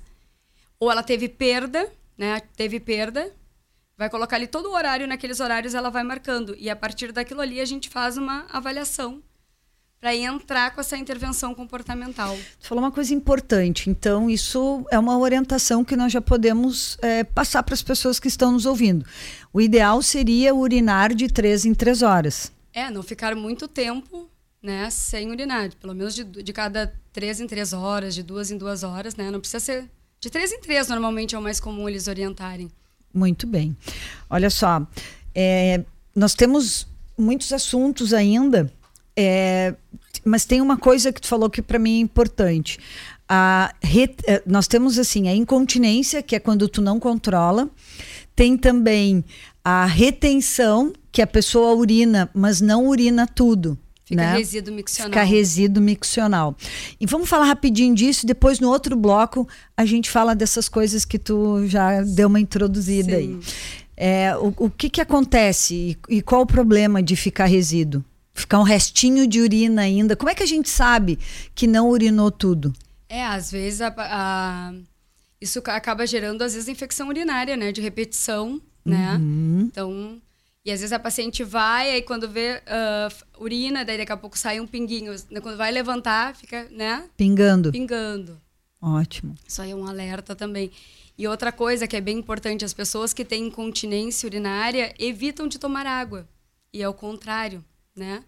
[0.78, 2.40] Ou ela teve perda, né?
[2.56, 3.32] Teve perda,
[3.96, 6.56] vai colocar ali todo o horário, naqueles horários ela vai marcando.
[6.58, 9.22] E a partir daquilo ali a gente faz uma avaliação
[10.00, 12.34] para entrar com essa intervenção comportamental.
[12.34, 13.90] Você falou uma coisa importante.
[13.90, 18.26] Então, isso é uma orientação que nós já podemos é, passar para as pessoas que
[18.26, 19.04] estão nos ouvindo.
[19.52, 22.50] O ideal seria urinar de três em três horas.
[22.72, 24.28] É, não ficar muito tempo
[24.62, 25.74] né, sem urinar.
[25.76, 29.30] Pelo menos de, de cada três em três horas, de duas em duas horas, né?
[29.30, 29.90] Não precisa ser.
[30.20, 32.70] De três em três, normalmente, é o mais comum eles orientarem.
[33.12, 33.76] Muito bem.
[34.28, 34.86] Olha só,
[35.34, 35.82] é,
[36.14, 38.72] nós temos muitos assuntos ainda,
[39.16, 39.74] é,
[40.24, 42.78] mas tem uma coisa que tu falou que para mim é importante.
[43.28, 43.74] A
[44.26, 47.68] é, nós temos assim a incontinência, que é quando tu não controla.
[48.36, 49.24] Tem também
[49.64, 53.78] a retenção, que a pessoa urina, mas não urina tudo.
[54.04, 54.36] Fica né?
[54.36, 55.10] resíduo miccional.
[55.10, 56.56] Fica resíduo miccional.
[57.00, 59.46] E vamos falar rapidinho disso, depois no outro bloco
[59.76, 63.16] a gente fala dessas coisas que tu já deu uma introduzida Sim.
[63.16, 63.40] aí.
[63.96, 65.74] É, o, o que que acontece
[66.08, 68.04] e, e qual o problema de ficar resíduo?
[68.34, 70.16] Ficar um restinho de urina ainda.
[70.16, 71.18] Como é que a gente sabe
[71.54, 72.72] que não urinou tudo?
[73.08, 74.72] É, às vezes a, a,
[75.40, 77.72] isso acaba gerando, às vezes, infecção urinária, né?
[77.72, 79.16] De repetição, né?
[79.20, 79.68] Uhum.
[79.70, 80.18] Então,
[80.64, 84.36] e às vezes a paciente vai, aí quando vê uh, urina, daí daqui a pouco
[84.36, 85.14] sai um pinguinho.
[85.42, 87.08] Quando vai levantar, fica, né?
[87.16, 87.72] Pingando.
[87.72, 88.40] Pingando.
[88.80, 89.34] Ótimo.
[89.46, 90.70] Isso aí é um alerta também.
[91.16, 95.58] E outra coisa que é bem importante, as pessoas que têm incontinência urinária evitam de
[95.58, 96.28] tomar água.
[96.72, 97.64] E é o contrário,
[97.96, 98.22] né?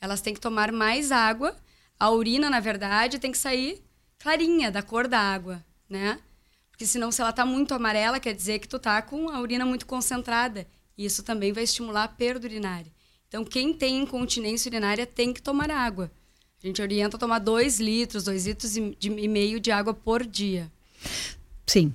[0.00, 1.56] Elas têm que tomar mais água.
[1.98, 3.82] A urina, na verdade, tem que sair
[4.18, 6.18] clarinha, da cor da água, né?
[6.70, 9.64] Porque senão, se ela tá muito amarela, quer dizer que tu tá com a urina
[9.64, 10.66] muito concentrada.
[11.04, 12.90] Isso também vai estimular a perda urinária.
[13.28, 16.10] Então, quem tem incontinência urinária tem que tomar água.
[16.62, 20.70] A gente orienta a tomar 2 litros, 2 litros e meio de água por dia.
[21.66, 21.92] Sim.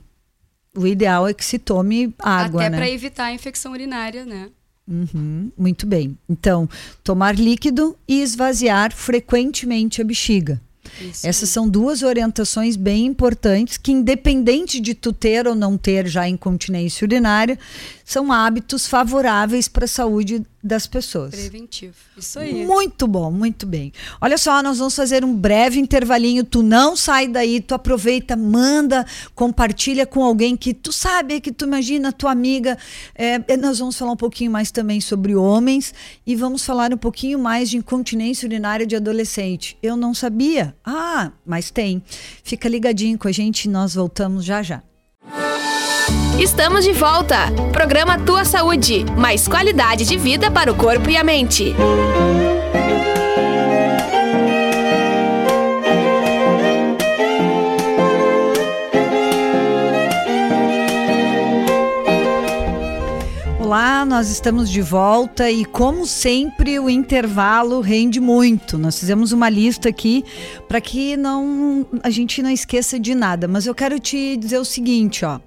[0.75, 2.77] O ideal é que se tome água, Até né?
[2.77, 4.49] para evitar a infecção urinária, né?
[4.87, 6.17] Uhum, muito bem.
[6.29, 6.69] Então,
[7.03, 10.61] tomar líquido e esvaziar frequentemente a bexiga.
[11.01, 16.07] Isso Essas são duas orientações bem importantes que, independente de tu ter ou não ter
[16.07, 17.57] já incontinência urinária,
[18.03, 21.31] são hábitos favoráveis para a saúde das pessoas.
[21.31, 21.95] Preventivo.
[22.17, 22.65] Isso aí.
[22.65, 23.93] Muito bom, muito bem.
[24.19, 26.43] Olha só, nós vamos fazer um breve intervalinho.
[26.43, 31.65] Tu não sai daí, tu aproveita, manda, compartilha com alguém que tu sabe, que tu
[31.65, 32.77] imagina, tua amiga.
[33.15, 35.93] É, nós vamos falar um pouquinho mais também sobre homens
[36.25, 39.77] e vamos falar um pouquinho mais de incontinência urinária de adolescente.
[39.81, 40.75] Eu não sabia.
[40.83, 42.03] Ah, mas tem.
[42.43, 44.81] Fica ligadinho com a gente e nós voltamos já já.
[46.39, 47.51] Estamos de volta.
[47.71, 49.05] Programa Tua Saúde.
[49.17, 51.75] Mais qualidade de vida para o corpo e a mente.
[63.59, 68.77] Olá, nós estamos de volta e, como sempre, o intervalo rende muito.
[68.77, 70.23] Nós fizemos uma lista aqui
[70.67, 73.47] para que não a gente não esqueça de nada.
[73.47, 75.39] Mas eu quero te dizer o seguinte, ó.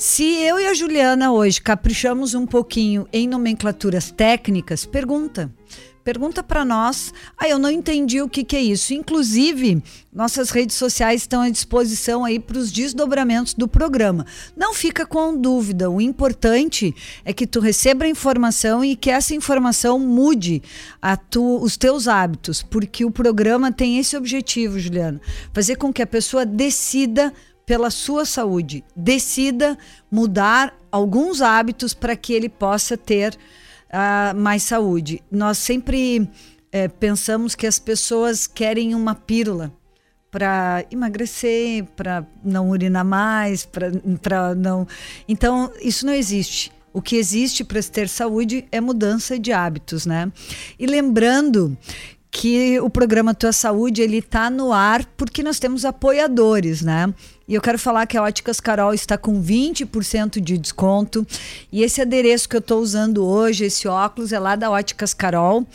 [0.00, 5.54] Se eu e a Juliana hoje caprichamos um pouquinho em nomenclaturas técnicas, pergunta.
[6.02, 7.12] Pergunta para nós.
[7.36, 8.94] Ah, eu não entendi o que, que é isso.
[8.94, 14.24] Inclusive, nossas redes sociais estão à disposição aí para os desdobramentos do programa.
[14.56, 15.90] Não fica com dúvida.
[15.90, 20.62] O importante é que tu receba a informação e que essa informação mude
[21.28, 25.20] tu, os teus hábitos, porque o programa tem esse objetivo, Juliana,
[25.52, 27.34] fazer com que a pessoa decida
[27.70, 29.78] pela sua saúde, decida
[30.10, 33.38] mudar alguns hábitos para que ele possa ter
[33.86, 35.22] uh, mais saúde.
[35.30, 36.28] Nós sempre
[36.72, 39.72] é, pensamos que as pessoas querem uma pílula
[40.32, 44.84] para emagrecer, para não urinar mais, para não.
[45.28, 46.72] Então, isso não existe.
[46.92, 50.32] O que existe para ter saúde é mudança de hábitos, né?
[50.76, 51.78] E lembrando
[52.30, 57.12] que o programa Tua Saúde ele está no ar porque nós temos apoiadores, né?
[57.48, 61.26] E eu quero falar que a Óticas Carol está com 20% de desconto.
[61.72, 65.66] E esse adereço que eu estou usando hoje, esse óculos, é lá da Óticas Carol.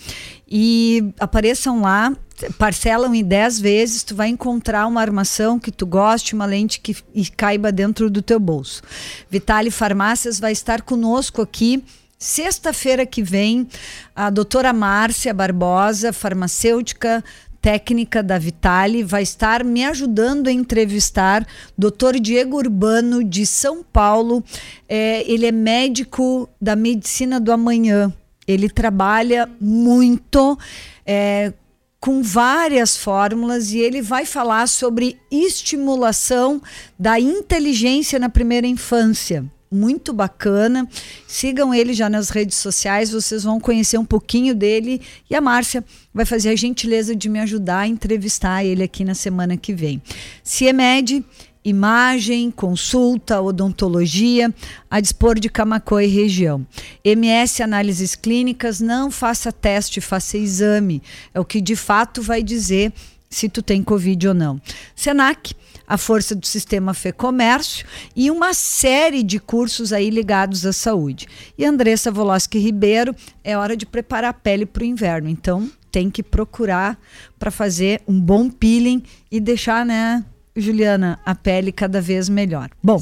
[0.47, 2.15] E apareçam lá,
[2.57, 6.95] parcelam em 10 vezes, tu vai encontrar uma armação que tu goste, uma lente que
[7.35, 8.81] caiba dentro do teu bolso.
[9.29, 11.83] Vitale Farmácias vai estar conosco aqui
[12.17, 13.67] Sexta-feira que vem,
[14.15, 17.23] a doutora Márcia Barbosa, farmacêutica
[17.61, 21.45] técnica da Vitale, vai estar me ajudando a entrevistar
[21.77, 24.43] doutor Diego Urbano, de São Paulo.
[24.87, 28.13] É, ele é médico da medicina do amanhã.
[28.47, 30.57] Ele trabalha muito.
[31.05, 31.51] É,
[31.97, 36.61] com várias fórmulas e ele vai falar sobre estimulação
[36.99, 39.43] da inteligência na primeira infância
[39.75, 40.87] muito bacana.
[41.27, 45.01] Sigam ele já nas redes sociais, vocês vão conhecer um pouquinho dele.
[45.29, 45.83] E a Márcia
[46.13, 50.01] vai fazer a gentileza de me ajudar a entrevistar ele aqui na semana que vem.
[50.43, 51.23] CIEMED,
[51.65, 54.53] imagem, consulta, odontologia,
[54.89, 56.65] a dispor de Camacô e região.
[57.03, 61.01] MS Análises Clínicas, não faça teste, faça exame.
[61.33, 62.93] É o que de fato vai dizer
[63.29, 64.61] se tu tem Covid ou não.
[64.95, 65.53] Senac,
[65.87, 67.85] a força do sistema Fê Comércio
[68.15, 71.27] e uma série de cursos aí ligados à saúde.
[71.57, 75.29] E Andressa Voloski Ribeiro, é hora de preparar a pele para o inverno.
[75.29, 76.99] Então, tem que procurar
[77.39, 82.69] para fazer um bom peeling e deixar, né, Juliana, a pele cada vez melhor.
[82.83, 83.01] Bom,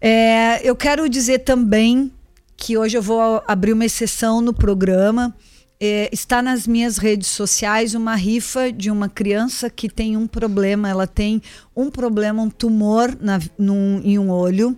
[0.00, 2.10] é, eu quero dizer também
[2.56, 5.34] que hoje eu vou abrir uma exceção no programa
[5.80, 10.88] é, está nas minhas redes sociais uma rifa de uma criança que tem um problema.
[10.88, 11.42] Ela tem
[11.74, 14.76] um problema, um tumor na, num, em um olho,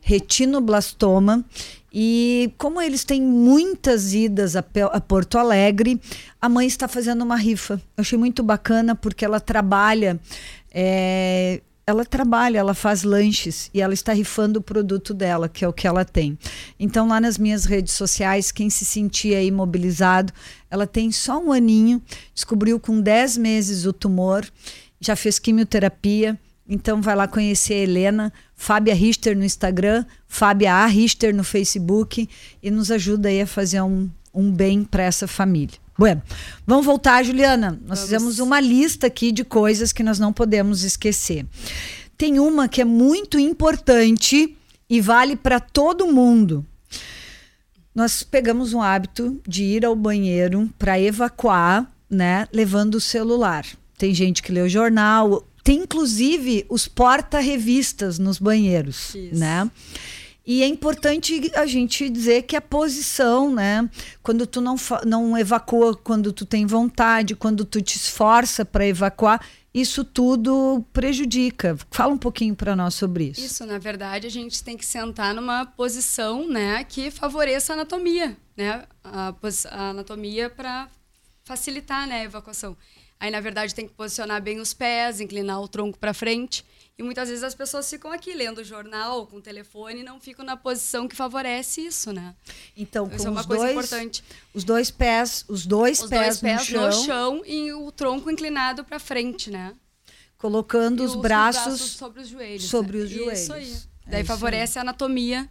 [0.00, 1.44] retinoblastoma.
[1.92, 6.00] E como eles têm muitas idas a, a, Porto Alegre,
[6.40, 7.74] a mãe está fazendo uma rifa.
[7.96, 10.18] Eu achei muito bacana porque ela trabalha
[10.72, 11.60] é,
[11.92, 15.72] ela trabalha, ela faz lanches e ela está rifando o produto dela, que é o
[15.72, 16.38] que ela tem.
[16.80, 20.32] Então, lá nas minhas redes sociais, quem se sentia imobilizado,
[20.70, 22.02] ela tem só um aninho,
[22.34, 24.44] descobriu com 10 meses o tumor,
[25.00, 26.38] já fez quimioterapia.
[26.66, 30.86] Então, vai lá conhecer a Helena, Fábia Richter no Instagram, Fábia A.
[30.86, 32.28] Richter no Facebook
[32.62, 35.76] e nos ajuda aí a fazer um, um bem para essa família.
[35.98, 36.22] Bueno,
[36.66, 37.70] vamos voltar, Juliana.
[37.70, 38.00] Nós vamos.
[38.00, 41.46] fizemos uma lista aqui de coisas que nós não podemos esquecer.
[42.16, 44.56] Tem uma que é muito importante
[44.88, 46.64] e vale para todo mundo.
[47.94, 53.66] Nós pegamos um hábito de ir ao banheiro para evacuar, né, levando o celular.
[53.98, 59.38] Tem gente que lê o jornal, tem inclusive os porta-revistas nos banheiros, Isso.
[59.38, 59.70] né?
[60.44, 63.88] E é importante a gente dizer que a posição, né?
[64.22, 64.74] Quando tu não,
[65.06, 71.78] não evacua quando tu tem vontade, quando tu te esforça para evacuar, isso tudo prejudica.
[71.90, 73.40] Fala um pouquinho para nós sobre isso.
[73.40, 78.36] Isso, na verdade, a gente tem que sentar numa posição, né, que favoreça a anatomia,
[78.56, 78.84] né?
[79.02, 79.34] A,
[79.70, 80.88] a anatomia para
[81.44, 82.76] facilitar, né, a evacuação.
[83.18, 86.64] Aí, na verdade, tem que posicionar bem os pés, inclinar o tronco para frente.
[87.02, 90.20] E muitas vezes as pessoas ficam aqui lendo o jornal com o telefone e não
[90.20, 92.32] ficam na posição que favorece isso, né?
[92.76, 94.24] Então, então isso é uma coisa dois, importante.
[94.54, 97.90] Os dois pés, os dois, os pés, dois pés no, chão, no chão e o
[97.90, 99.74] tronco inclinado para frente, né?
[100.38, 102.64] Colocando os braços, braços, sobre os joelhos.
[102.64, 103.04] Sobre né?
[103.04, 103.40] os joelhos.
[103.40, 103.76] Isso aí.
[104.06, 105.48] Daí é favorece a anatomia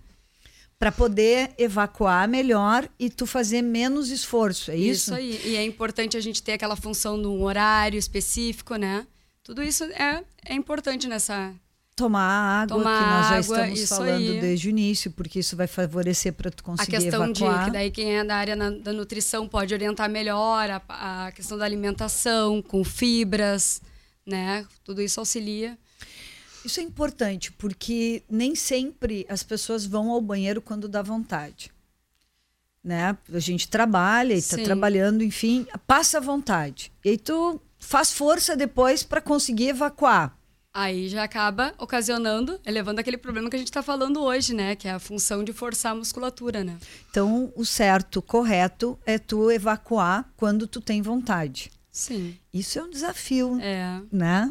[0.79, 5.11] para poder evacuar melhor e tu fazer menos esforço, é isso?
[5.11, 5.41] Isso aí.
[5.45, 9.06] E é importante a gente ter aquela função de um horário específico, né?
[9.44, 11.54] Tudo isso é, é importante nessa.
[11.96, 14.39] Tomar água, Tomar que nós já água, estamos falando aí.
[14.42, 17.23] desde o início, porque isso vai favorecer para tu conseguir evacuar.
[17.23, 17.60] A questão evacuar.
[17.60, 21.31] de que daí quem é da área na, da nutrição pode orientar melhor a, a
[21.31, 23.81] questão da alimentação, com fibras,
[24.25, 24.65] né?
[24.83, 25.77] Tudo isso auxilia.
[26.63, 31.71] Isso é importante, porque nem sempre as pessoas vão ao banheiro quando dá vontade.
[32.83, 33.17] né?
[33.33, 36.92] A gente trabalha e está trabalhando, enfim, passa à vontade.
[37.04, 40.38] E aí tu faz força depois para conseguir evacuar.
[40.73, 44.73] Aí já acaba ocasionando, elevando aquele problema que a gente está falando hoje, né?
[44.73, 46.77] Que é a função de forçar a musculatura, né?
[47.10, 51.69] Então, o certo, correto, é tu evacuar quando tu tem vontade.
[51.92, 52.38] Sim.
[52.54, 54.00] Isso é um desafio, é.
[54.10, 54.50] né?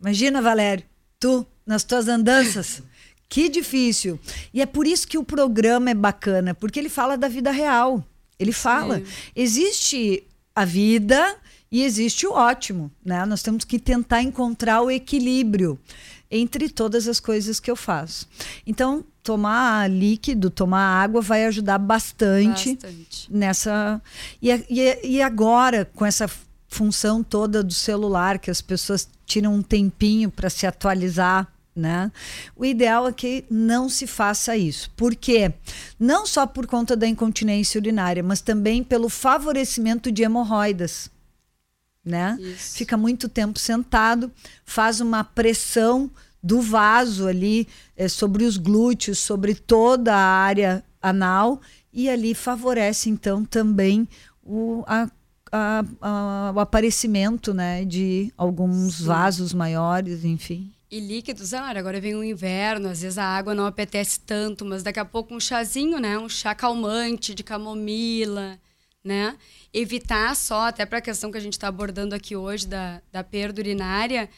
[0.00, 0.84] Imagina, Valério,
[1.20, 2.82] tu, nas tuas andanças.
[3.28, 4.18] que difícil.
[4.52, 8.04] E é por isso que o programa é bacana, porque ele fala da vida real.
[8.40, 9.06] Ele fala, Sim.
[9.36, 11.36] existe a vida
[11.74, 13.26] e existe o ótimo, né?
[13.26, 15.76] Nós temos que tentar encontrar o equilíbrio
[16.30, 18.28] entre todas as coisas que eu faço.
[18.64, 23.26] Então, tomar líquido, tomar água vai ajudar bastante, bastante.
[23.28, 24.00] nessa.
[24.40, 26.30] E, e, e agora, com essa
[26.68, 31.52] função toda do celular, que as pessoas tiram um tempinho para se atualizar.
[31.74, 32.12] Né?
[32.54, 34.88] O ideal é que não se faça isso.
[34.92, 35.52] Por quê?
[35.98, 41.10] Não só por conta da incontinência urinária, mas também pelo favorecimento de hemorroidas
[42.04, 42.36] né?
[42.40, 42.76] Isso.
[42.76, 44.30] Fica muito tempo sentado,
[44.64, 46.10] faz uma pressão
[46.42, 51.60] do vaso ali é, sobre os glúteos, sobre toda a área anal
[51.92, 54.06] e ali favorece então também
[54.42, 55.08] o, a,
[55.50, 59.04] a, a, o aparecimento né, de alguns Sim.
[59.04, 60.70] vasos maiores, enfim.
[60.90, 64.82] E líquidos, ah, agora vem o inverno, às vezes a água não apetece tanto, mas
[64.82, 66.18] daqui a pouco um chazinho, né?
[66.18, 68.58] Um chá calmante de camomila,
[69.04, 69.36] né?
[69.72, 73.22] Evitar só, até para a questão que a gente está abordando aqui hoje da, da
[73.22, 74.30] perda urinária,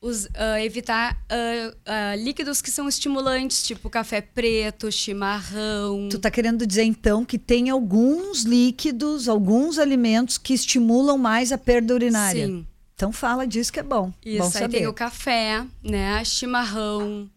[0.00, 6.08] os, uh, evitar uh, uh, líquidos que são estimulantes, tipo café preto, chimarrão.
[6.10, 11.58] Tu tá querendo dizer então que tem alguns líquidos, alguns alimentos que estimulam mais a
[11.58, 12.48] perda urinária?
[12.48, 12.66] Sim.
[12.96, 14.12] Então fala disso que é bom.
[14.24, 14.78] Isso, bom aí saber.
[14.78, 17.30] tem o café, né, chimarrão,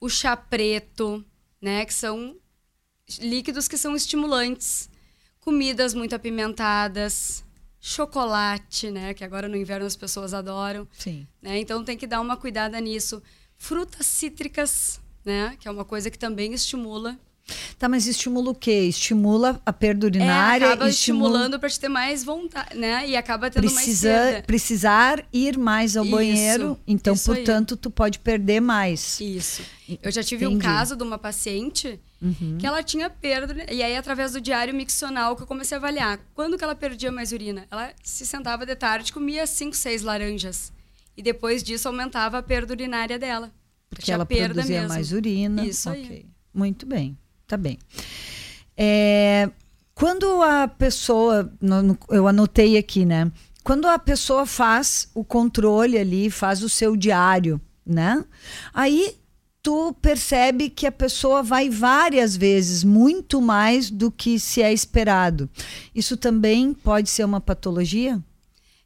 [0.00, 1.24] o chá preto,
[1.60, 2.36] né, que são
[3.18, 4.88] líquidos que são estimulantes
[5.42, 7.44] comidas muito apimentadas,
[7.80, 9.12] chocolate, né?
[9.12, 10.88] Que agora no inverno as pessoas adoram.
[10.96, 11.26] Sim.
[11.42, 11.58] Né?
[11.58, 13.22] Então tem que dar uma cuidada nisso.
[13.58, 15.56] Frutas cítricas, né?
[15.60, 17.18] Que é uma coisa que também estimula.
[17.78, 18.84] Tá, mas estimula o quê?
[18.84, 20.66] Estimula a perda urinária?
[20.66, 21.28] É, acaba estimula...
[21.28, 23.08] estimulando para te ter mais vontade, né?
[23.08, 24.46] E acaba tendo Precisa, mais perda.
[24.46, 27.80] Precisar ir mais ao isso, banheiro, então, portanto, aí.
[27.80, 29.20] tu pode perder mais.
[29.20, 29.62] Isso.
[30.02, 30.58] Eu já tive Entendi.
[30.58, 32.56] um caso de uma paciente uhum.
[32.58, 36.20] que ela tinha perda, e aí através do diário miccional que eu comecei a avaliar.
[36.34, 37.66] Quando que ela perdia mais urina?
[37.70, 40.72] Ela se sentava de tarde, comia cinco, seis laranjas.
[41.16, 43.52] E depois disso aumentava a perda urinária dela.
[43.90, 44.88] Porque ela produzia mesmo.
[44.88, 45.66] mais urina.
[45.66, 46.02] Isso okay.
[46.02, 46.26] aí.
[46.54, 47.18] Muito bem.
[47.52, 47.78] Tá bem.
[48.74, 49.50] É,
[49.94, 51.52] quando a pessoa,
[52.08, 53.30] eu anotei aqui, né?
[53.62, 58.24] Quando a pessoa faz o controle ali, faz o seu diário, né?
[58.72, 59.18] Aí
[59.62, 65.46] tu percebe que a pessoa vai várias vezes, muito mais do que se é esperado.
[65.94, 68.18] Isso também pode ser uma patologia?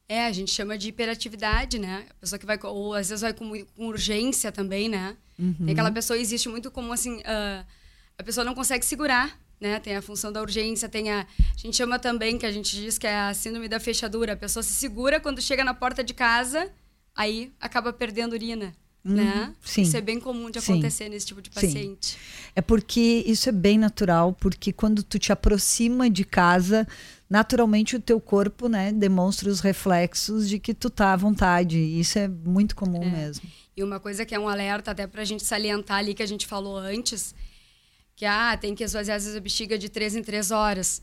[0.09, 2.05] É, a gente chama de hiperatividade, né?
[2.11, 5.17] A pessoa que vai, ou às vezes vai com, com urgência também, né?
[5.39, 5.55] Uhum.
[5.55, 7.19] Tem aquela pessoa existe muito como assim.
[7.19, 7.86] Uh,
[8.19, 9.79] a pessoa não consegue segurar, né?
[9.81, 11.21] Tem a função da urgência, tem a.
[11.21, 14.35] A gente chama também, que a gente diz que é a síndrome da fechadura.
[14.35, 16.71] A pessoa se segura quando chega na porta de casa,
[17.15, 18.73] aí acaba perdendo urina.
[19.05, 19.55] Hum, né?
[19.65, 19.83] Sim.
[19.83, 22.07] Isso é bem comum de acontecer sim, nesse tipo de paciente.
[22.09, 22.17] Sim.
[22.57, 26.87] É porque isso é bem natural, porque quando tu te aproxima de casa,
[27.31, 31.79] naturalmente o teu corpo, né, demonstra os reflexos de que tu tá à vontade.
[31.79, 33.11] Isso é muito comum é.
[33.11, 33.49] mesmo.
[33.77, 36.27] E uma coisa que é um alerta até para a gente salientar ali que a
[36.27, 37.33] gente falou antes,
[38.17, 41.03] que ah, tem que esvaziar a bexiga de três em três horas.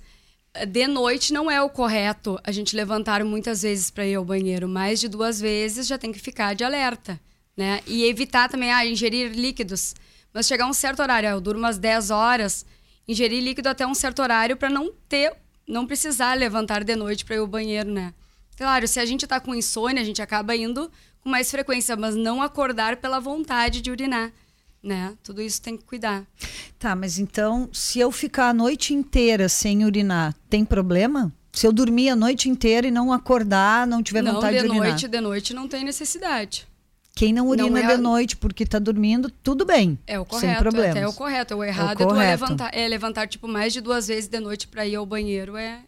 [0.68, 4.68] De noite não é o correto a gente levantar muitas vezes para ir ao banheiro.
[4.68, 7.20] Mais de duas vezes já tem que ficar de alerta.
[7.56, 7.82] Né?
[7.86, 9.94] E evitar também ah, ingerir líquidos.
[10.34, 12.66] Mas chegar a um certo horário, eu durmo umas 10 horas,
[13.08, 15.36] ingerir líquido até um certo horário para não ter,
[15.68, 18.12] não precisar levantar de noite para ir ao banheiro, né?
[18.58, 20.90] Claro, se a gente está com insônia, a gente acaba indo
[21.22, 24.34] com mais frequência, mas não acordar pela vontade de urinar
[24.84, 25.16] né?
[25.24, 26.26] Tudo isso tem que cuidar.
[26.78, 31.32] Tá, mas então, se eu ficar a noite inteira sem urinar, tem problema?
[31.54, 34.68] Se eu dormir a noite inteira e não acordar, não tiver não, vontade de, de
[34.68, 34.90] urinar?
[34.90, 36.68] Não, de noite, de noite não tem necessidade.
[37.16, 37.96] Quem não urina não é...
[37.96, 40.00] de noite porque está dormindo, tudo bem.
[40.08, 40.48] É o correto.
[40.48, 40.96] Sem problemas.
[40.96, 41.56] É o correto.
[41.56, 44.68] O errado é, o é, levantar, é levantar, tipo, mais de duas vezes de noite
[44.68, 45.56] para ir ao banheiro.
[45.56, 45.82] É,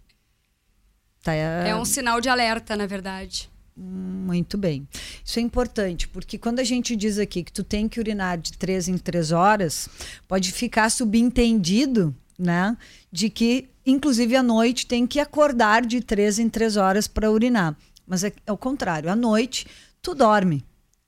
[1.24, 1.70] tá, é...
[1.70, 3.50] é um sinal de alerta, na verdade.
[3.78, 4.88] Muito bem.
[5.24, 8.54] Isso é importante, porque quando a gente diz aqui que tu tem que urinar de
[8.54, 9.90] três em três horas,
[10.28, 12.78] pode ficar subentendido, né?
[13.12, 17.76] De que, inclusive, à noite tem que acordar de três em três horas para urinar.
[18.08, 19.12] Mas é, é o contrário.
[19.12, 19.68] À noite,
[20.02, 20.64] tu dorme.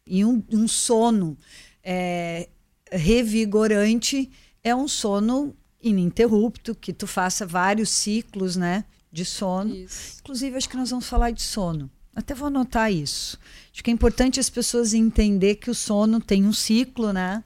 [0.06, 1.38] E um, um sono
[1.82, 2.50] é,
[2.92, 4.30] revigorante
[4.62, 9.74] é um sono ininterrupto, que tu faça vários ciclos, né, de sono.
[9.74, 10.18] Isso.
[10.20, 11.90] Inclusive, acho que nós vamos falar de sono.
[12.18, 13.38] Até vou anotar isso.
[13.72, 17.44] Acho que é importante as pessoas entender que o sono tem um ciclo, né?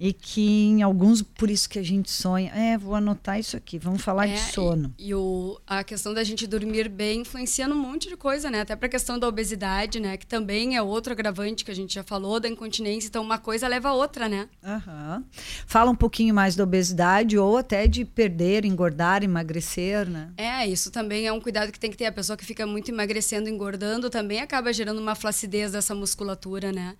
[0.00, 3.78] E que em alguns por isso que a gente sonha é vou anotar isso aqui
[3.78, 4.94] vamos falar é, de sono.
[4.98, 8.62] e, e, o, a questão da gente dormir bem influencia num monte de coisa né?
[8.62, 10.16] Até para a questão da obesidade né?
[10.16, 13.68] Que também é outro agravante que a gente já falou da incontinência então uma coisa
[13.68, 14.48] leva a outra né?
[14.64, 15.22] Uhum.
[15.66, 20.30] fala um pouquinho mais da obesidade ou até de perder engordar emagrecer né?
[20.38, 22.06] É isso também é um cuidado que tem que ter.
[22.06, 26.96] A pessoa que fica muito emagrecendo engordando também acaba gerando uma flacidez dessa musculatura né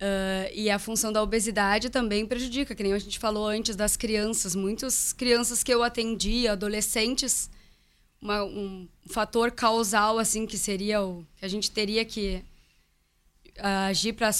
[0.00, 3.98] Uh, e a função da obesidade também prejudica, que nem a gente falou antes das
[3.98, 4.54] crianças.
[4.54, 7.50] Muitas crianças que eu atendi, adolescentes,
[8.20, 12.42] uma, um fator causal, assim, que seria o que a gente teria que
[13.58, 14.32] uh, agir para.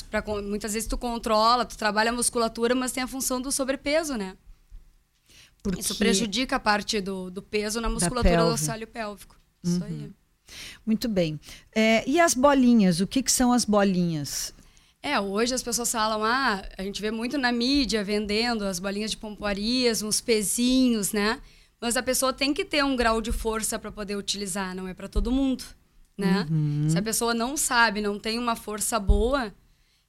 [0.43, 4.39] Muitas vezes tu controla, tu trabalha a musculatura, mas tem a função do sobrepeso, né?
[5.63, 9.39] Porque Isso prejudica a parte do, do peso na musculatura do assoalho pélvico.
[9.63, 9.71] Uhum.
[9.71, 10.11] Isso aí.
[10.87, 11.39] Muito bem.
[11.75, 13.01] É, e as bolinhas?
[13.01, 14.55] O que, que são as bolinhas?
[15.03, 19.11] É, hoje as pessoas falam, ah, a gente vê muito na mídia vendendo as bolinhas
[19.11, 21.41] de pompoarias, uns pezinhos, né?
[21.81, 24.93] Mas a pessoa tem que ter um grau de força para poder utilizar, não é
[24.93, 25.65] para todo mundo,
[26.19, 26.47] né?
[26.51, 26.91] Uhum.
[26.91, 29.55] Se a pessoa não sabe, não tem uma força boa,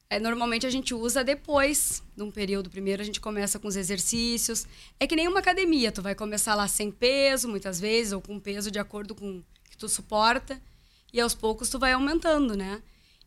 [0.09, 2.69] é, normalmente a gente usa depois de um período.
[2.69, 4.67] Primeiro a gente começa com os exercícios.
[4.99, 8.37] É que nem uma academia, tu vai começar lá sem peso, muitas vezes, ou com
[8.37, 10.61] peso de acordo com o que tu suporta,
[11.13, 12.83] e aos poucos tu vai aumentando, né?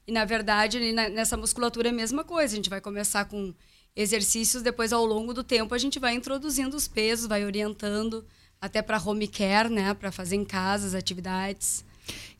[0.06, 2.54] E, na verdade, nessa musculatura é a mesma coisa.
[2.54, 3.54] A gente vai começar com
[3.96, 8.24] exercícios, depois, ao longo do tempo, a gente vai introduzindo os pesos, vai orientando
[8.60, 9.94] até para home care, né?
[9.94, 11.84] Para fazer em casa as atividades.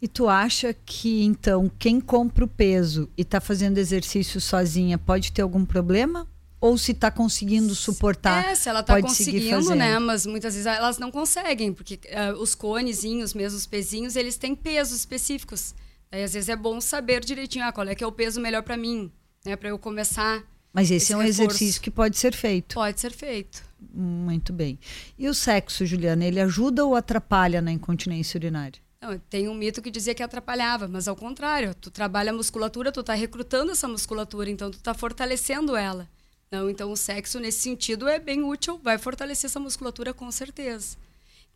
[0.00, 5.32] E tu acha que, então, quem compra o peso e está fazendo exercício sozinha pode
[5.32, 6.28] ter algum problema?
[6.60, 8.52] Ou se está conseguindo suportar?
[8.52, 9.98] É, se ela está conseguindo, né?
[9.98, 14.54] Mas muitas vezes elas não conseguem, porque uh, os conezinhos, mesmo os pezinhos, eles têm
[14.54, 15.74] pesos específicos.
[16.14, 18.62] Aí, às vezes é bom saber direitinho ah, qual é que é o peso melhor
[18.62, 19.10] para mim,
[19.44, 19.56] né?
[19.56, 20.44] Para eu começar.
[20.72, 21.42] Mas esse, esse é um reforço.
[21.42, 22.76] exercício que pode ser feito.
[22.76, 23.64] Pode ser feito.
[23.92, 24.78] Muito bem.
[25.18, 28.80] E o sexo, Juliana, ele ajuda ou atrapalha na incontinência urinária?
[29.02, 32.92] Não, tem um mito que dizia que atrapalhava, mas ao contrário, tu trabalha a musculatura,
[32.92, 36.08] tu está recrutando essa musculatura, então tu está fortalecendo ela.
[36.48, 40.96] Não, então o sexo nesse sentido é bem útil, vai fortalecer essa musculatura com certeza.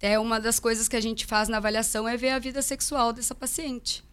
[0.02, 3.12] É uma das coisas que a gente faz na avaliação é ver a vida sexual
[3.12, 4.07] dessa paciente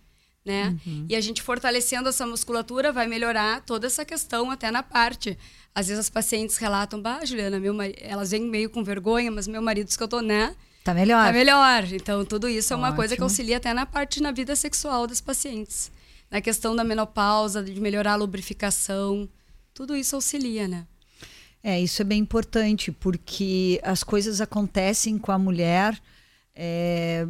[0.45, 0.77] né?
[0.85, 1.05] Uhum.
[1.09, 5.37] E a gente fortalecendo essa musculatura vai melhorar toda essa questão até na parte.
[5.73, 7.89] Às vezes as pacientes relatam, bah, Juliana, meu mar...
[7.97, 10.55] elas vêm meio com vergonha, mas meu marido diz que eu tô, né?
[10.83, 11.25] Tá melhor.
[11.25, 11.83] Tá melhor.
[11.91, 12.97] Então tudo isso é uma Ótimo.
[12.97, 15.91] coisa que auxilia até na parte na vida sexual das pacientes.
[16.29, 19.27] Na questão da menopausa, de melhorar a lubrificação,
[19.73, 20.85] tudo isso auxilia, né?
[21.63, 25.99] É, isso é bem importante, porque as coisas acontecem com a mulher
[26.55, 27.27] é,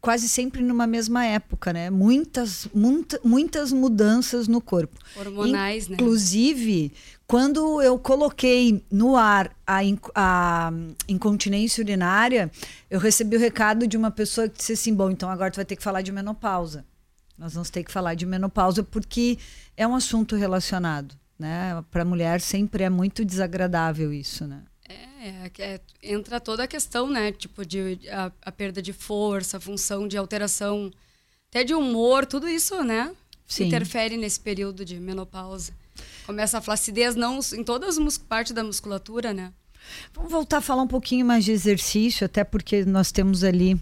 [0.00, 1.90] quase sempre numa mesma época, né?
[1.90, 4.98] Muitas, muita, muitas mudanças no corpo.
[5.16, 6.86] Hormonais, Inclusive, né?
[6.86, 6.92] Inclusive,
[7.26, 9.80] quando eu coloquei no ar a,
[10.14, 10.72] a
[11.06, 12.50] incontinência urinária,
[12.88, 15.64] eu recebi o recado de uma pessoa que disse assim: bom, então agora tu vai
[15.64, 16.84] ter que falar de menopausa.
[17.36, 19.38] Nós vamos ter que falar de menopausa porque
[19.76, 21.82] é um assunto relacionado, né?
[21.90, 24.62] Para a mulher sempre é muito desagradável isso, né?
[24.90, 27.32] É, é, entra toda a questão, né?
[27.32, 30.90] Tipo, de a, a, perda de força, função de alteração,
[31.48, 33.14] até de humor, tudo isso, né?
[33.46, 33.66] Sim.
[33.66, 35.72] Interfere nesse período de menopausa.
[36.24, 39.52] Começa a flacidez não em todas as partes da musculatura, né?
[40.14, 43.80] Vamos voltar a falar um pouquinho mais de exercício, até porque nós temos ali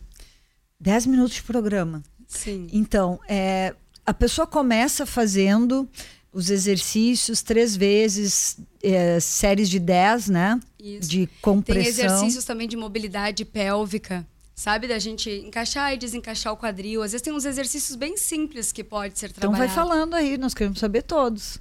[0.81, 2.03] 10 minutos de programa.
[2.27, 2.67] Sim.
[2.73, 5.89] Então, é, a pessoa começa fazendo
[6.33, 10.61] os exercícios três vezes, é, séries de 10, né?
[10.79, 11.09] Isso.
[11.09, 11.83] De compressão.
[11.83, 14.87] Tem exercícios também de mobilidade pélvica, sabe?
[14.87, 17.03] Da gente encaixar e desencaixar o quadril.
[17.03, 19.65] Às vezes tem uns exercícios bem simples que pode ser trabalhado.
[19.65, 21.59] Então vai falando aí, nós queremos saber todos.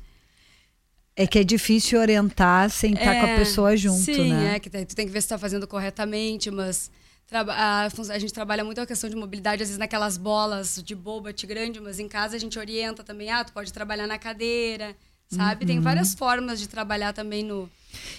[1.16, 4.40] É que é difícil orientar sem estar é, com a é, pessoa junto, sim, né?
[4.40, 6.92] Sim, é que tu tem que ver se está fazendo corretamente, mas
[7.32, 11.46] a, a, gente trabalha muito a questão de mobilidade, às vezes naquelas bolas de bobat
[11.46, 14.96] grande, mas em casa a gente orienta também, ah, tu pode trabalhar na cadeira,
[15.30, 15.64] sabe?
[15.64, 15.68] Uhum.
[15.68, 17.70] Tem várias formas de trabalhar também no.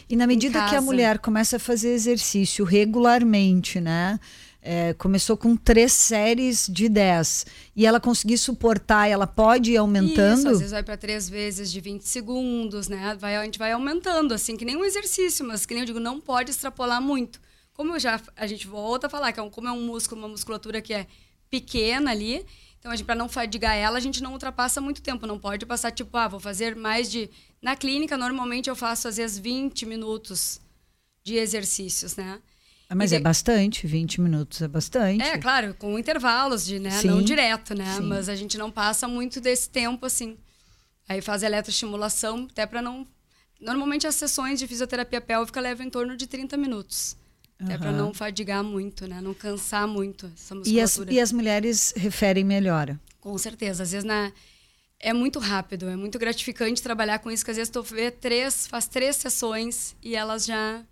[0.09, 4.20] E na medida que a mulher começa a fazer exercício regularmente, né?
[4.61, 7.46] É, começou com três séries de 10
[7.76, 10.38] e ela conseguir suportar, ela pode ir aumentando?
[10.40, 13.16] Isso, às vezes vai para três vezes de 20 segundos, né?
[13.18, 16.00] Vai, a gente vai aumentando, assim, que nem um exercício, mas que nem eu digo,
[16.00, 17.40] não pode extrapolar muito.
[17.78, 20.28] Como já a gente volta a falar que é um, como é um músculo, uma
[20.28, 21.06] musculatura que é
[21.48, 22.44] pequena ali,
[22.80, 26.16] então para não fadigar ela, a gente não ultrapassa muito tempo, não pode passar tipo,
[26.16, 27.30] ah, vou fazer mais de
[27.62, 30.60] na clínica normalmente eu faço às vezes 20 minutos
[31.22, 32.40] de exercícios, né?
[32.90, 35.22] Ah, mas é bastante, 20 minutos é bastante.
[35.22, 36.90] É, claro, com intervalos de, né?
[36.90, 37.94] Sim, não direto, né?
[37.94, 38.02] Sim.
[38.02, 40.36] Mas a gente não passa muito desse tempo assim.
[41.08, 43.06] Aí faz eletroestimulação, até para não.
[43.60, 47.16] Normalmente as sessões de fisioterapia pélvica levam em torno de 30 minutos.
[47.61, 49.20] Até para não fadigar muito, né?
[49.20, 51.11] Não cansar muito essa musculatura.
[51.11, 53.00] E as, e as mulheres referem melhora?
[53.20, 53.82] Com certeza.
[53.82, 54.32] Às vezes na,
[55.00, 58.66] é muito rápido, é muito gratificante trabalhar com isso, que às vezes tu vê três,
[58.66, 60.84] faz três sessões e elas já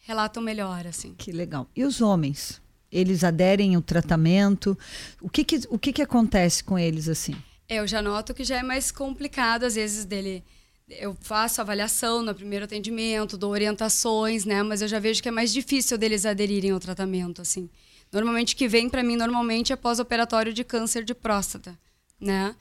[0.00, 1.14] relatam melhor, assim.
[1.16, 1.66] Que legal.
[1.74, 2.60] E os homens?
[2.92, 4.76] Eles aderem ao tratamento?
[5.20, 7.36] O que que, o que que acontece com eles, assim?
[7.68, 10.44] É, eu já noto que já é mais complicado, às vezes, dele...
[10.90, 14.62] Eu faço avaliação no primeiro atendimento, dou orientações, né?
[14.62, 17.70] Mas eu já vejo que é mais difícil deles aderirem ao tratamento, assim.
[18.12, 21.78] Normalmente, que vem para mim, normalmente, é pós-operatório de câncer de próstata,
[22.20, 22.56] né?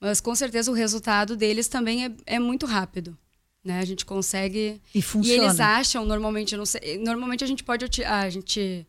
[0.00, 3.16] Mas, com certeza, o resultado deles também é, é muito rápido
[3.64, 3.78] né?
[3.78, 5.42] A gente consegue e funciona.
[5.42, 8.86] E eles acham normalmente, não sei, normalmente a gente pode a gente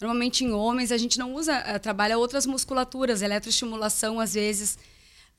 [0.00, 4.78] normalmente em homens a gente não usa, uh, trabalha outras musculaturas, eletroestimulação às vezes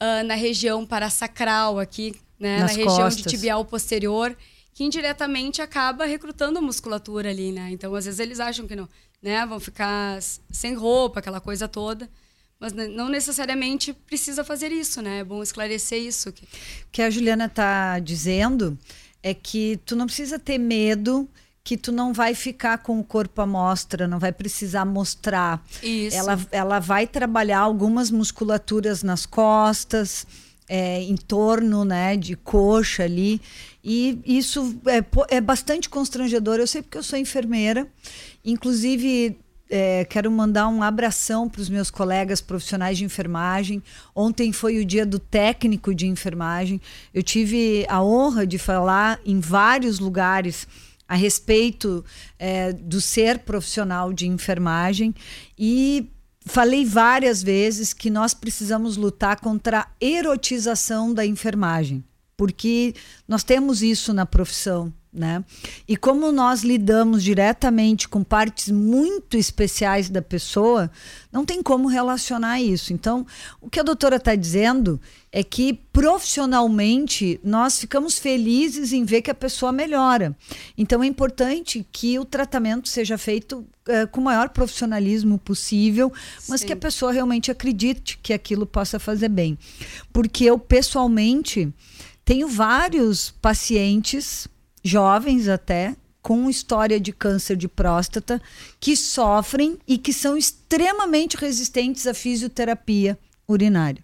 [0.01, 3.23] uh, na região parasacral aqui, né, Nas na região costas.
[3.23, 4.35] de tibial posterior,
[4.73, 7.69] que indiretamente acaba recrutando a musculatura ali, né?
[7.71, 8.88] Então às vezes eles acham que não,
[9.21, 10.19] né, vão ficar
[10.51, 12.09] sem roupa, aquela coisa toda.
[12.59, 15.19] Mas não necessariamente precisa fazer isso, né?
[15.19, 16.29] É bom esclarecer isso.
[16.29, 16.33] O
[16.91, 18.77] que a Juliana está dizendo
[19.21, 21.29] é que tu não precisa ter medo
[21.67, 25.61] que tu não vai ficar com o corpo à mostra, não vai precisar mostrar.
[25.83, 26.15] Isso.
[26.15, 30.25] Ela, ela vai trabalhar algumas musculaturas nas costas,
[30.68, 33.41] é, em torno né, de coxa ali.
[33.84, 36.57] E isso é, é bastante constrangedor.
[36.59, 37.88] Eu sei porque eu sou enfermeira.
[38.43, 39.38] Inclusive,
[39.70, 43.82] é, quero mandar um abração para os meus colegas profissionais de enfermagem.
[44.15, 46.82] Ontem foi o dia do técnico de enfermagem.
[47.13, 50.68] Eu tive a honra de falar em vários lugares
[51.07, 52.03] a respeito
[52.38, 55.15] é, do ser profissional de enfermagem
[55.57, 56.11] e
[56.48, 62.04] falei várias vezes que nós precisamos lutar contra a erotização da enfermagem,
[62.36, 62.93] porque
[63.28, 65.43] nós temos isso na profissão né?
[65.88, 70.91] E como nós lidamos diretamente com partes muito especiais da pessoa,
[71.32, 72.93] não tem como relacionar isso.
[72.93, 73.26] Então,
[73.62, 74.99] o que a doutora está dizendo
[75.32, 80.36] é que profissionalmente nós ficamos felizes em ver que a pessoa melhora.
[80.78, 86.12] Então, é importante que o tratamento seja feito uh, com o maior profissionalismo possível,
[86.47, 86.68] mas Sim.
[86.68, 89.58] que a pessoa realmente acredite que aquilo possa fazer bem.
[90.14, 91.74] Porque eu, pessoalmente,
[92.24, 94.47] tenho vários pacientes
[94.84, 98.41] jovens até, com história de câncer de próstata,
[98.80, 103.17] que sofrem e que são extremamente resistentes à fisioterapia
[103.47, 104.03] urinária.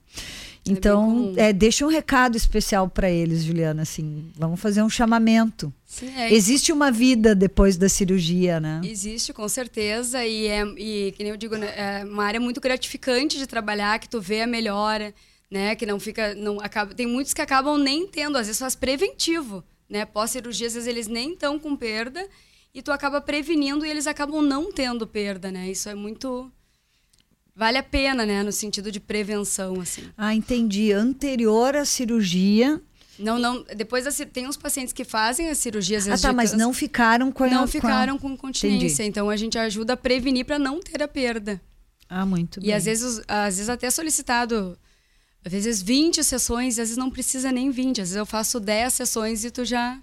[0.66, 3.82] É então, é, deixa um recado especial para eles, Juliana.
[3.82, 5.74] Assim, vamos fazer um chamamento.
[5.86, 8.80] Sim, é Existe uma vida depois da cirurgia, né?
[8.86, 10.26] Existe, com certeza.
[10.26, 14.00] E, é, e que nem eu digo, né, é uma área muito gratificante de trabalhar,
[14.00, 15.14] que tu vê a melhora,
[15.52, 15.76] né?
[15.76, 16.34] Que não fica.
[16.34, 19.62] Não, acaba, tem muitos que acabam nem tendo, às vezes faz preventivo
[19.94, 20.06] né?
[20.06, 22.28] Pós-cirurgia, às vezes eles nem estão com perda
[22.74, 25.70] e tu acaba prevenindo e eles acabam não tendo perda, né?
[25.70, 26.52] Isso é muito
[27.56, 30.10] vale a pena, né, no sentido de prevenção assim.
[30.18, 30.92] Ah, entendi.
[30.92, 32.82] Anterior à cirurgia,
[33.20, 33.64] não, não.
[33.76, 36.08] Depois da, tem uns pacientes que fazem as cirurgias.
[36.08, 39.04] Ah, tá, mas não ficaram com a Não ficaram com, continência.
[39.04, 39.10] Entendi.
[39.10, 41.62] Então a gente ajuda a prevenir para não ter a perda.
[42.10, 42.70] Ah, muito e bem.
[42.72, 44.76] E às vezes, às vezes até solicitado
[45.46, 48.02] às vezes 20 sessões, às vezes não precisa nem 20.
[48.02, 50.00] Às vezes eu faço 10 sessões e tu já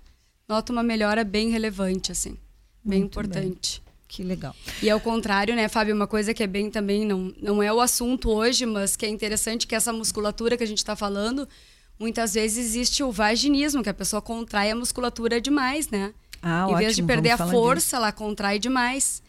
[0.49, 2.36] nota uma melhora bem relevante, assim.
[2.84, 3.80] Bem Muito importante.
[3.84, 3.91] Bem.
[4.07, 4.55] Que legal.
[4.82, 7.80] E ao contrário, né, Fábio, uma coisa que é bem também, não, não é o
[7.80, 11.49] assunto hoje, mas que é interessante, que essa musculatura que a gente está falando,
[11.99, 16.12] muitas vezes existe o vaginismo, que a pessoa contrai a musculatura demais, né?
[16.43, 17.97] Ah, em ótimo, vez de perder a força, disso.
[17.97, 19.22] ela contrai demais.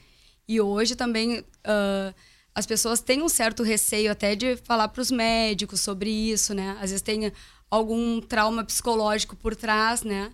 [0.47, 1.39] E hoje também...
[1.39, 2.13] Uh,
[2.53, 6.71] as pessoas têm um certo receio até de falar para os médicos sobre isso, né?
[6.81, 7.31] Às vezes tem
[7.69, 10.31] algum trauma psicológico por trás, né?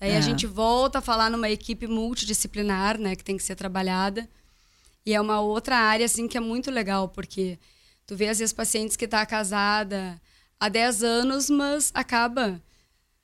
[0.00, 0.16] Aí é.
[0.16, 4.28] a gente volta a falar numa equipe multidisciplinar, né, que tem que ser trabalhada.
[5.04, 7.58] E é uma outra área assim que é muito legal, porque
[8.06, 10.20] tu vê às vezes pacientes que tá casada
[10.60, 12.60] há 10 anos, mas acaba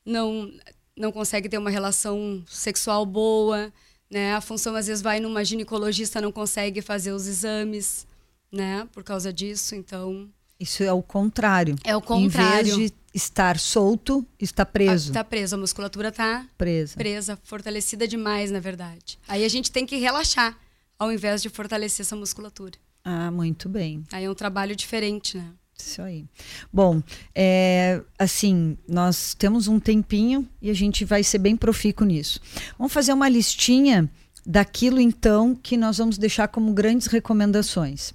[0.05, 0.53] não
[0.97, 3.72] não consegue ter uma relação sexual boa,
[4.11, 4.34] né?
[4.34, 8.07] A função às vezes vai numa ginecologista, não consegue fazer os exames
[8.53, 8.87] né?
[8.93, 10.29] Por causa disso, então.
[10.61, 11.77] Isso é o contrário.
[11.83, 12.73] É o contrário.
[12.73, 15.09] Em vez de estar solto, está preso.
[15.09, 16.97] Está preso, a musculatura está presa.
[16.97, 19.19] Presa, fortalecida demais, na verdade.
[19.27, 20.57] Aí a gente tem que relaxar,
[20.99, 22.79] ao invés de fortalecer essa musculatura.
[23.05, 24.05] Ah, muito bem.
[24.13, 25.51] Aí é um trabalho diferente, né?
[25.77, 26.27] Isso aí.
[26.73, 27.03] Bom,
[27.35, 32.41] é, assim, nós temos um tempinho e a gente vai ser bem profícuo nisso.
[32.79, 34.09] Vamos fazer uma listinha
[34.47, 38.15] daquilo então que nós vamos deixar como grandes recomendações.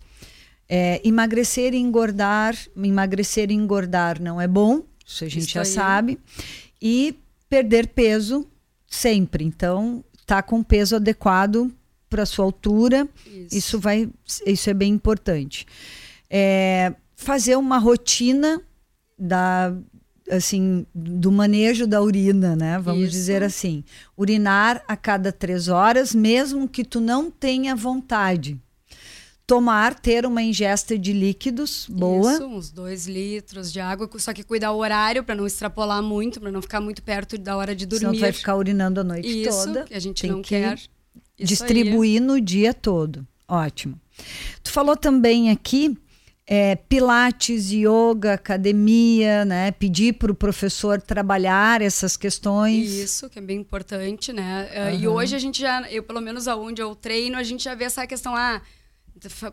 [0.70, 5.62] É, emagrecer e engordar, emagrecer e engordar não é bom, isso a gente isso já
[5.62, 5.66] aí.
[5.66, 6.20] sabe.
[6.82, 7.16] E
[7.50, 8.46] perder peso
[8.86, 9.44] sempre.
[9.44, 11.72] Então, tá com peso adequado
[12.10, 13.08] para sua altura.
[13.26, 13.58] Isso.
[13.58, 13.80] isso.
[13.80, 14.10] vai,
[14.46, 15.66] isso é bem importante.
[16.30, 18.62] É, fazer uma rotina
[19.18, 19.74] da
[20.30, 22.78] assim do manejo da urina, né?
[22.80, 23.12] Vamos isso.
[23.12, 23.82] dizer assim,
[24.18, 28.60] urinar a cada três horas, mesmo que tu não tenha vontade
[29.48, 32.34] tomar, ter uma ingesta de líquidos boa.
[32.34, 36.42] Isso, uns dois litros de água, só que cuidar o horário para não extrapolar muito,
[36.42, 38.06] para não ficar muito perto da hora de dormir.
[38.08, 39.86] Senão vai ficar urinando a noite Isso, toda.
[39.86, 40.78] que a gente Tem não que quer.
[41.40, 43.26] distribuir no dia todo.
[43.48, 43.98] Ótimo.
[44.62, 45.98] Tu falou também aqui
[46.46, 49.72] é, pilates, yoga, academia, né?
[49.72, 52.90] Pedir para o professor trabalhar essas questões.
[52.90, 54.70] Isso, que é bem importante, né?
[54.92, 55.00] Uhum.
[55.00, 57.86] E hoje a gente já, eu pelo menos aonde eu treino, a gente já vê
[57.86, 58.62] essa questão, ah,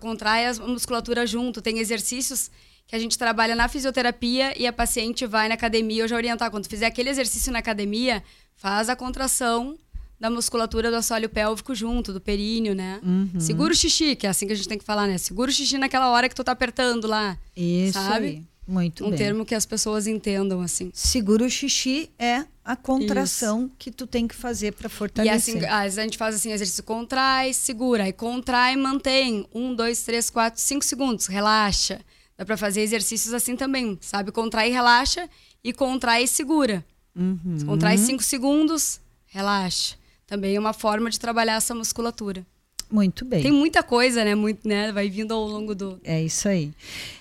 [0.00, 1.62] contrai a musculatura junto.
[1.62, 2.50] Tem exercícios
[2.86, 6.02] que a gente trabalha na fisioterapia e a paciente vai na academia.
[6.02, 8.22] Eu já orientar, quando fizer aquele exercício na academia,
[8.56, 9.78] faz a contração
[10.18, 13.00] da musculatura do assoalho pélvico junto, do períneo, né?
[13.02, 13.40] Uhum.
[13.40, 15.18] Segura o xixi, que é assim que a gente tem que falar, né?
[15.18, 17.36] Segura o xixi naquela hora que tu tá apertando lá.
[17.56, 18.26] Isso sabe?
[18.26, 18.42] Aí.
[18.66, 19.18] Muito um bem.
[19.18, 20.90] termo que as pessoas entendam assim.
[20.94, 23.72] Segura o xixi é a contração Isso.
[23.78, 25.54] que tu tem que fazer para fortalecer.
[25.54, 29.46] E assim, a gente faz assim, exercício contrai, segura, aí contrai, mantém.
[29.54, 32.00] Um, dois, três, quatro, cinco segundos, relaxa.
[32.36, 34.32] Dá para fazer exercícios assim também, sabe?
[34.32, 35.28] Contrai, relaxa
[35.62, 36.84] e contrai e segura.
[37.14, 37.58] Uhum.
[37.66, 39.96] Contrai cinco segundos, relaxa.
[40.26, 42.46] Também é uma forma de trabalhar essa musculatura.
[42.90, 43.42] Muito bem.
[43.42, 44.34] Tem muita coisa, né?
[44.34, 44.92] Muito, né?
[44.92, 46.00] Vai vindo ao longo do.
[46.04, 46.72] É isso aí.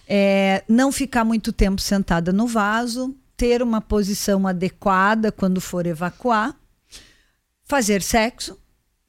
[0.08, 6.56] É, não ficar muito tempo sentada no vaso, ter uma posição adequada quando for evacuar,
[7.64, 8.58] fazer sexo,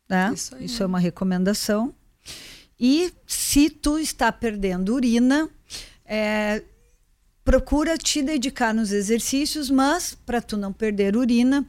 [0.09, 0.33] né?
[0.35, 0.65] Isso, aí.
[0.65, 1.95] isso é uma recomendação.
[2.79, 5.49] E se tu está perdendo urina,
[6.05, 6.63] é,
[7.45, 11.65] procura te dedicar nos exercícios, mas para tu não perder urina,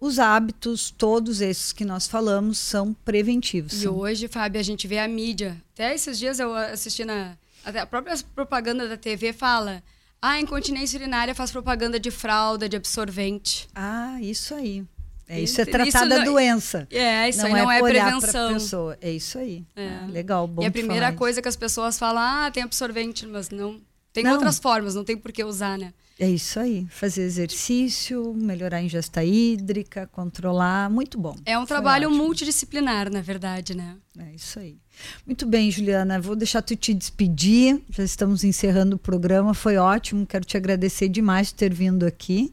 [0.00, 3.82] os hábitos, todos esses que nós falamos, são preventivos.
[3.82, 5.62] E hoje, Fábio, a gente vê a mídia.
[5.74, 7.36] Até esses dias eu assisti na.
[7.62, 9.82] A própria propaganda da TV fala.
[10.22, 13.68] Ah, incontinência urinária faz propaganda de fralda, de absorvente.
[13.74, 14.84] Ah, isso aí.
[15.26, 16.88] É, isso é tratar da doença.
[16.90, 18.52] É, isso não aí não é, é prevenção.
[18.52, 18.98] Pessoa.
[19.00, 19.64] É isso aí.
[19.76, 19.88] É.
[19.88, 20.62] Ah, legal, bom.
[20.62, 23.80] E a primeira coisa que as pessoas falam, ah, tem absorvente, mas não.
[24.12, 24.32] Tem não.
[24.32, 25.92] outras formas, não tem por que usar, né?
[26.18, 26.86] É isso aí.
[26.90, 30.90] Fazer exercício, melhorar a ingesta hídrica, controlar.
[30.90, 31.34] Muito bom.
[31.46, 32.22] É um Foi trabalho ótimo.
[32.22, 33.96] multidisciplinar, na verdade, né?
[34.18, 34.76] É isso aí.
[35.24, 36.20] Muito bem, Juliana.
[36.20, 37.80] Vou deixar tu te despedir.
[37.88, 39.54] Já estamos encerrando o programa.
[39.54, 40.26] Foi ótimo.
[40.26, 42.52] Quero te agradecer demais por ter vindo aqui.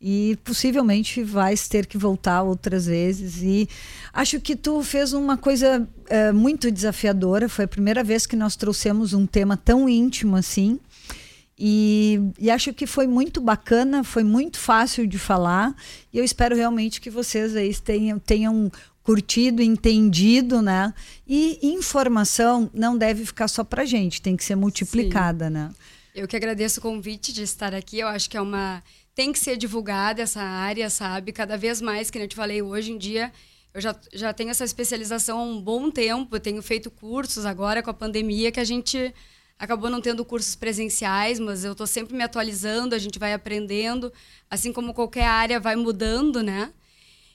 [0.00, 3.42] E possivelmente vais ter que voltar outras vezes.
[3.42, 3.68] E
[4.12, 7.48] acho que tu fez uma coisa é, muito desafiadora.
[7.48, 10.78] Foi a primeira vez que nós trouxemos um tema tão íntimo assim.
[11.58, 15.74] E, e, acho que foi muito bacana, foi muito fácil de falar.
[16.12, 18.70] E eu espero realmente que vocês aí tenham, tenham
[19.02, 20.92] curtido, entendido, né?
[21.26, 25.52] E informação não deve ficar só para gente, tem que ser multiplicada, Sim.
[25.52, 25.70] né?
[26.14, 28.00] Eu que agradeço o convite de estar aqui.
[28.00, 28.82] Eu acho que é uma
[29.16, 31.32] tem que ser divulgada essa área, sabe?
[31.32, 33.32] Cada vez mais, que eu te falei, hoje em dia
[33.72, 37.82] eu já, já tenho essa especialização há um bom tempo, eu tenho feito cursos agora
[37.82, 39.12] com a pandemia que a gente
[39.58, 44.12] acabou não tendo cursos presenciais, mas eu estou sempre me atualizando, a gente vai aprendendo,
[44.50, 46.72] assim como qualquer área vai mudando, né?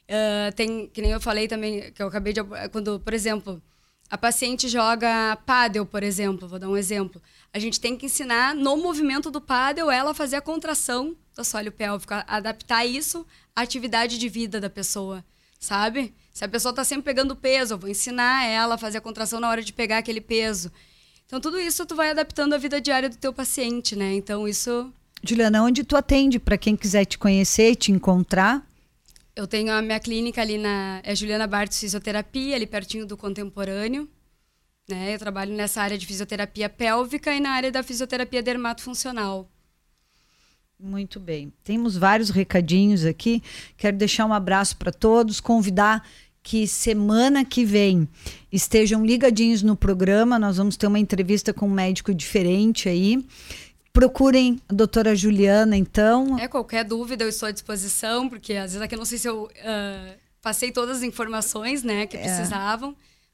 [0.08, 2.42] Uh, tem, que nem eu falei também, que eu acabei de.
[2.72, 3.62] Quando, por exemplo,
[4.10, 7.22] a paciente joga pádel, por exemplo, vou dar um exemplo.
[7.54, 11.72] A gente tem que ensinar no movimento do pádel ela fazer a contração do assoalho
[11.72, 15.24] pélvico, adaptar isso à atividade de vida da pessoa,
[15.60, 16.14] sabe?
[16.32, 19.40] Se a pessoa está sempre pegando peso, eu vou ensinar ela a fazer a contração
[19.42, 20.72] na hora de pegar aquele peso.
[21.26, 24.14] Então, tudo isso tu vai adaptando à vida diária do teu paciente, né?
[24.14, 24.92] Então, isso...
[25.22, 28.66] Juliana, onde tu atende para quem quiser te conhecer, te encontrar?
[29.36, 31.02] Eu tenho a minha clínica ali na...
[31.04, 34.10] É Juliana Bartos Fisioterapia, ali pertinho do Contemporâneo.
[34.90, 35.16] Né?
[35.16, 39.50] Eu trabalho nessa área de fisioterapia pélvica e na área da fisioterapia dermatofuncional.
[40.80, 41.54] Muito bem.
[41.64, 43.44] Temos vários recadinhos aqui.
[43.78, 46.04] Quero deixar um abraço para todos, convidar
[46.42, 48.10] que semana que vem
[48.52, 50.40] estejam ligadinhos no programa.
[50.40, 53.24] Nós vamos ter uma entrevista com um médico diferente aí.
[53.94, 56.40] Procurem a doutora Juliana, então.
[56.40, 59.28] É, qualquer dúvida eu estou à disposição, porque às vezes aqui eu não sei se
[59.28, 62.24] eu uh, passei todas as informações né, que é.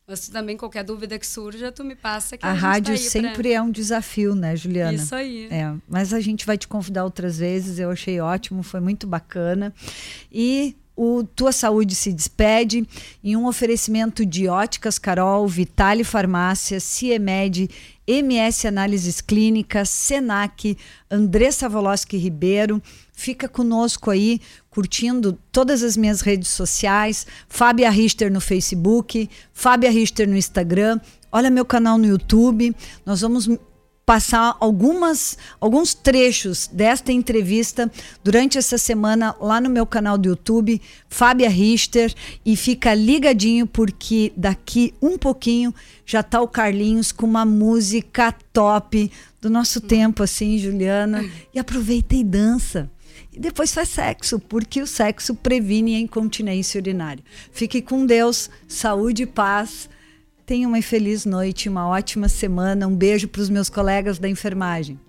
[0.10, 2.38] Mas também, qualquer dúvida que surja, tu me passa.
[2.38, 3.52] Que a, a rádio tá sempre pra...
[3.52, 4.94] é um desafio, né, Juliana?
[4.94, 5.48] Isso aí.
[5.52, 7.78] É, mas a gente vai te convidar outras vezes.
[7.78, 9.74] Eu achei ótimo, foi muito bacana.
[10.32, 12.88] E o Tua Saúde se despede
[13.22, 17.70] em um oferecimento de Óticas Carol, Vitale Farmácia, Ciemed,
[18.08, 20.78] MS Análises Clínicas, Senac,
[21.12, 22.82] Andressa Voloski Ribeiro.
[23.18, 24.40] Fica conosco aí,
[24.70, 31.00] curtindo todas as minhas redes sociais, Fábia Richter no Facebook, Fábia Richter no Instagram,
[31.32, 32.76] olha meu canal no YouTube.
[33.04, 33.50] Nós vamos
[34.06, 37.92] passar algumas, alguns trechos desta entrevista
[38.24, 42.14] durante essa semana lá no meu canal do YouTube, Fábia Richter,
[42.46, 45.74] e fica ligadinho porque daqui um pouquinho
[46.06, 49.12] já tá o Carlinhos com uma música top
[49.42, 51.28] do nosso tempo, assim, Juliana.
[51.54, 52.90] E aproveita e dança.
[53.38, 57.24] E depois faz sexo, porque o sexo previne a incontinência urinária.
[57.52, 59.88] Fique com Deus, saúde e paz.
[60.44, 62.88] Tenha uma feliz noite, uma ótima semana.
[62.88, 65.00] Um beijo para os meus colegas da enfermagem.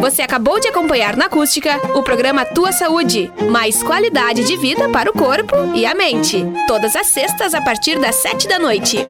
[0.00, 5.10] Você acabou de acompanhar na acústica o programa Tua Saúde, mais qualidade de vida para
[5.10, 6.44] o corpo e a mente.
[6.66, 9.04] Todas as sextas a partir das sete da noite.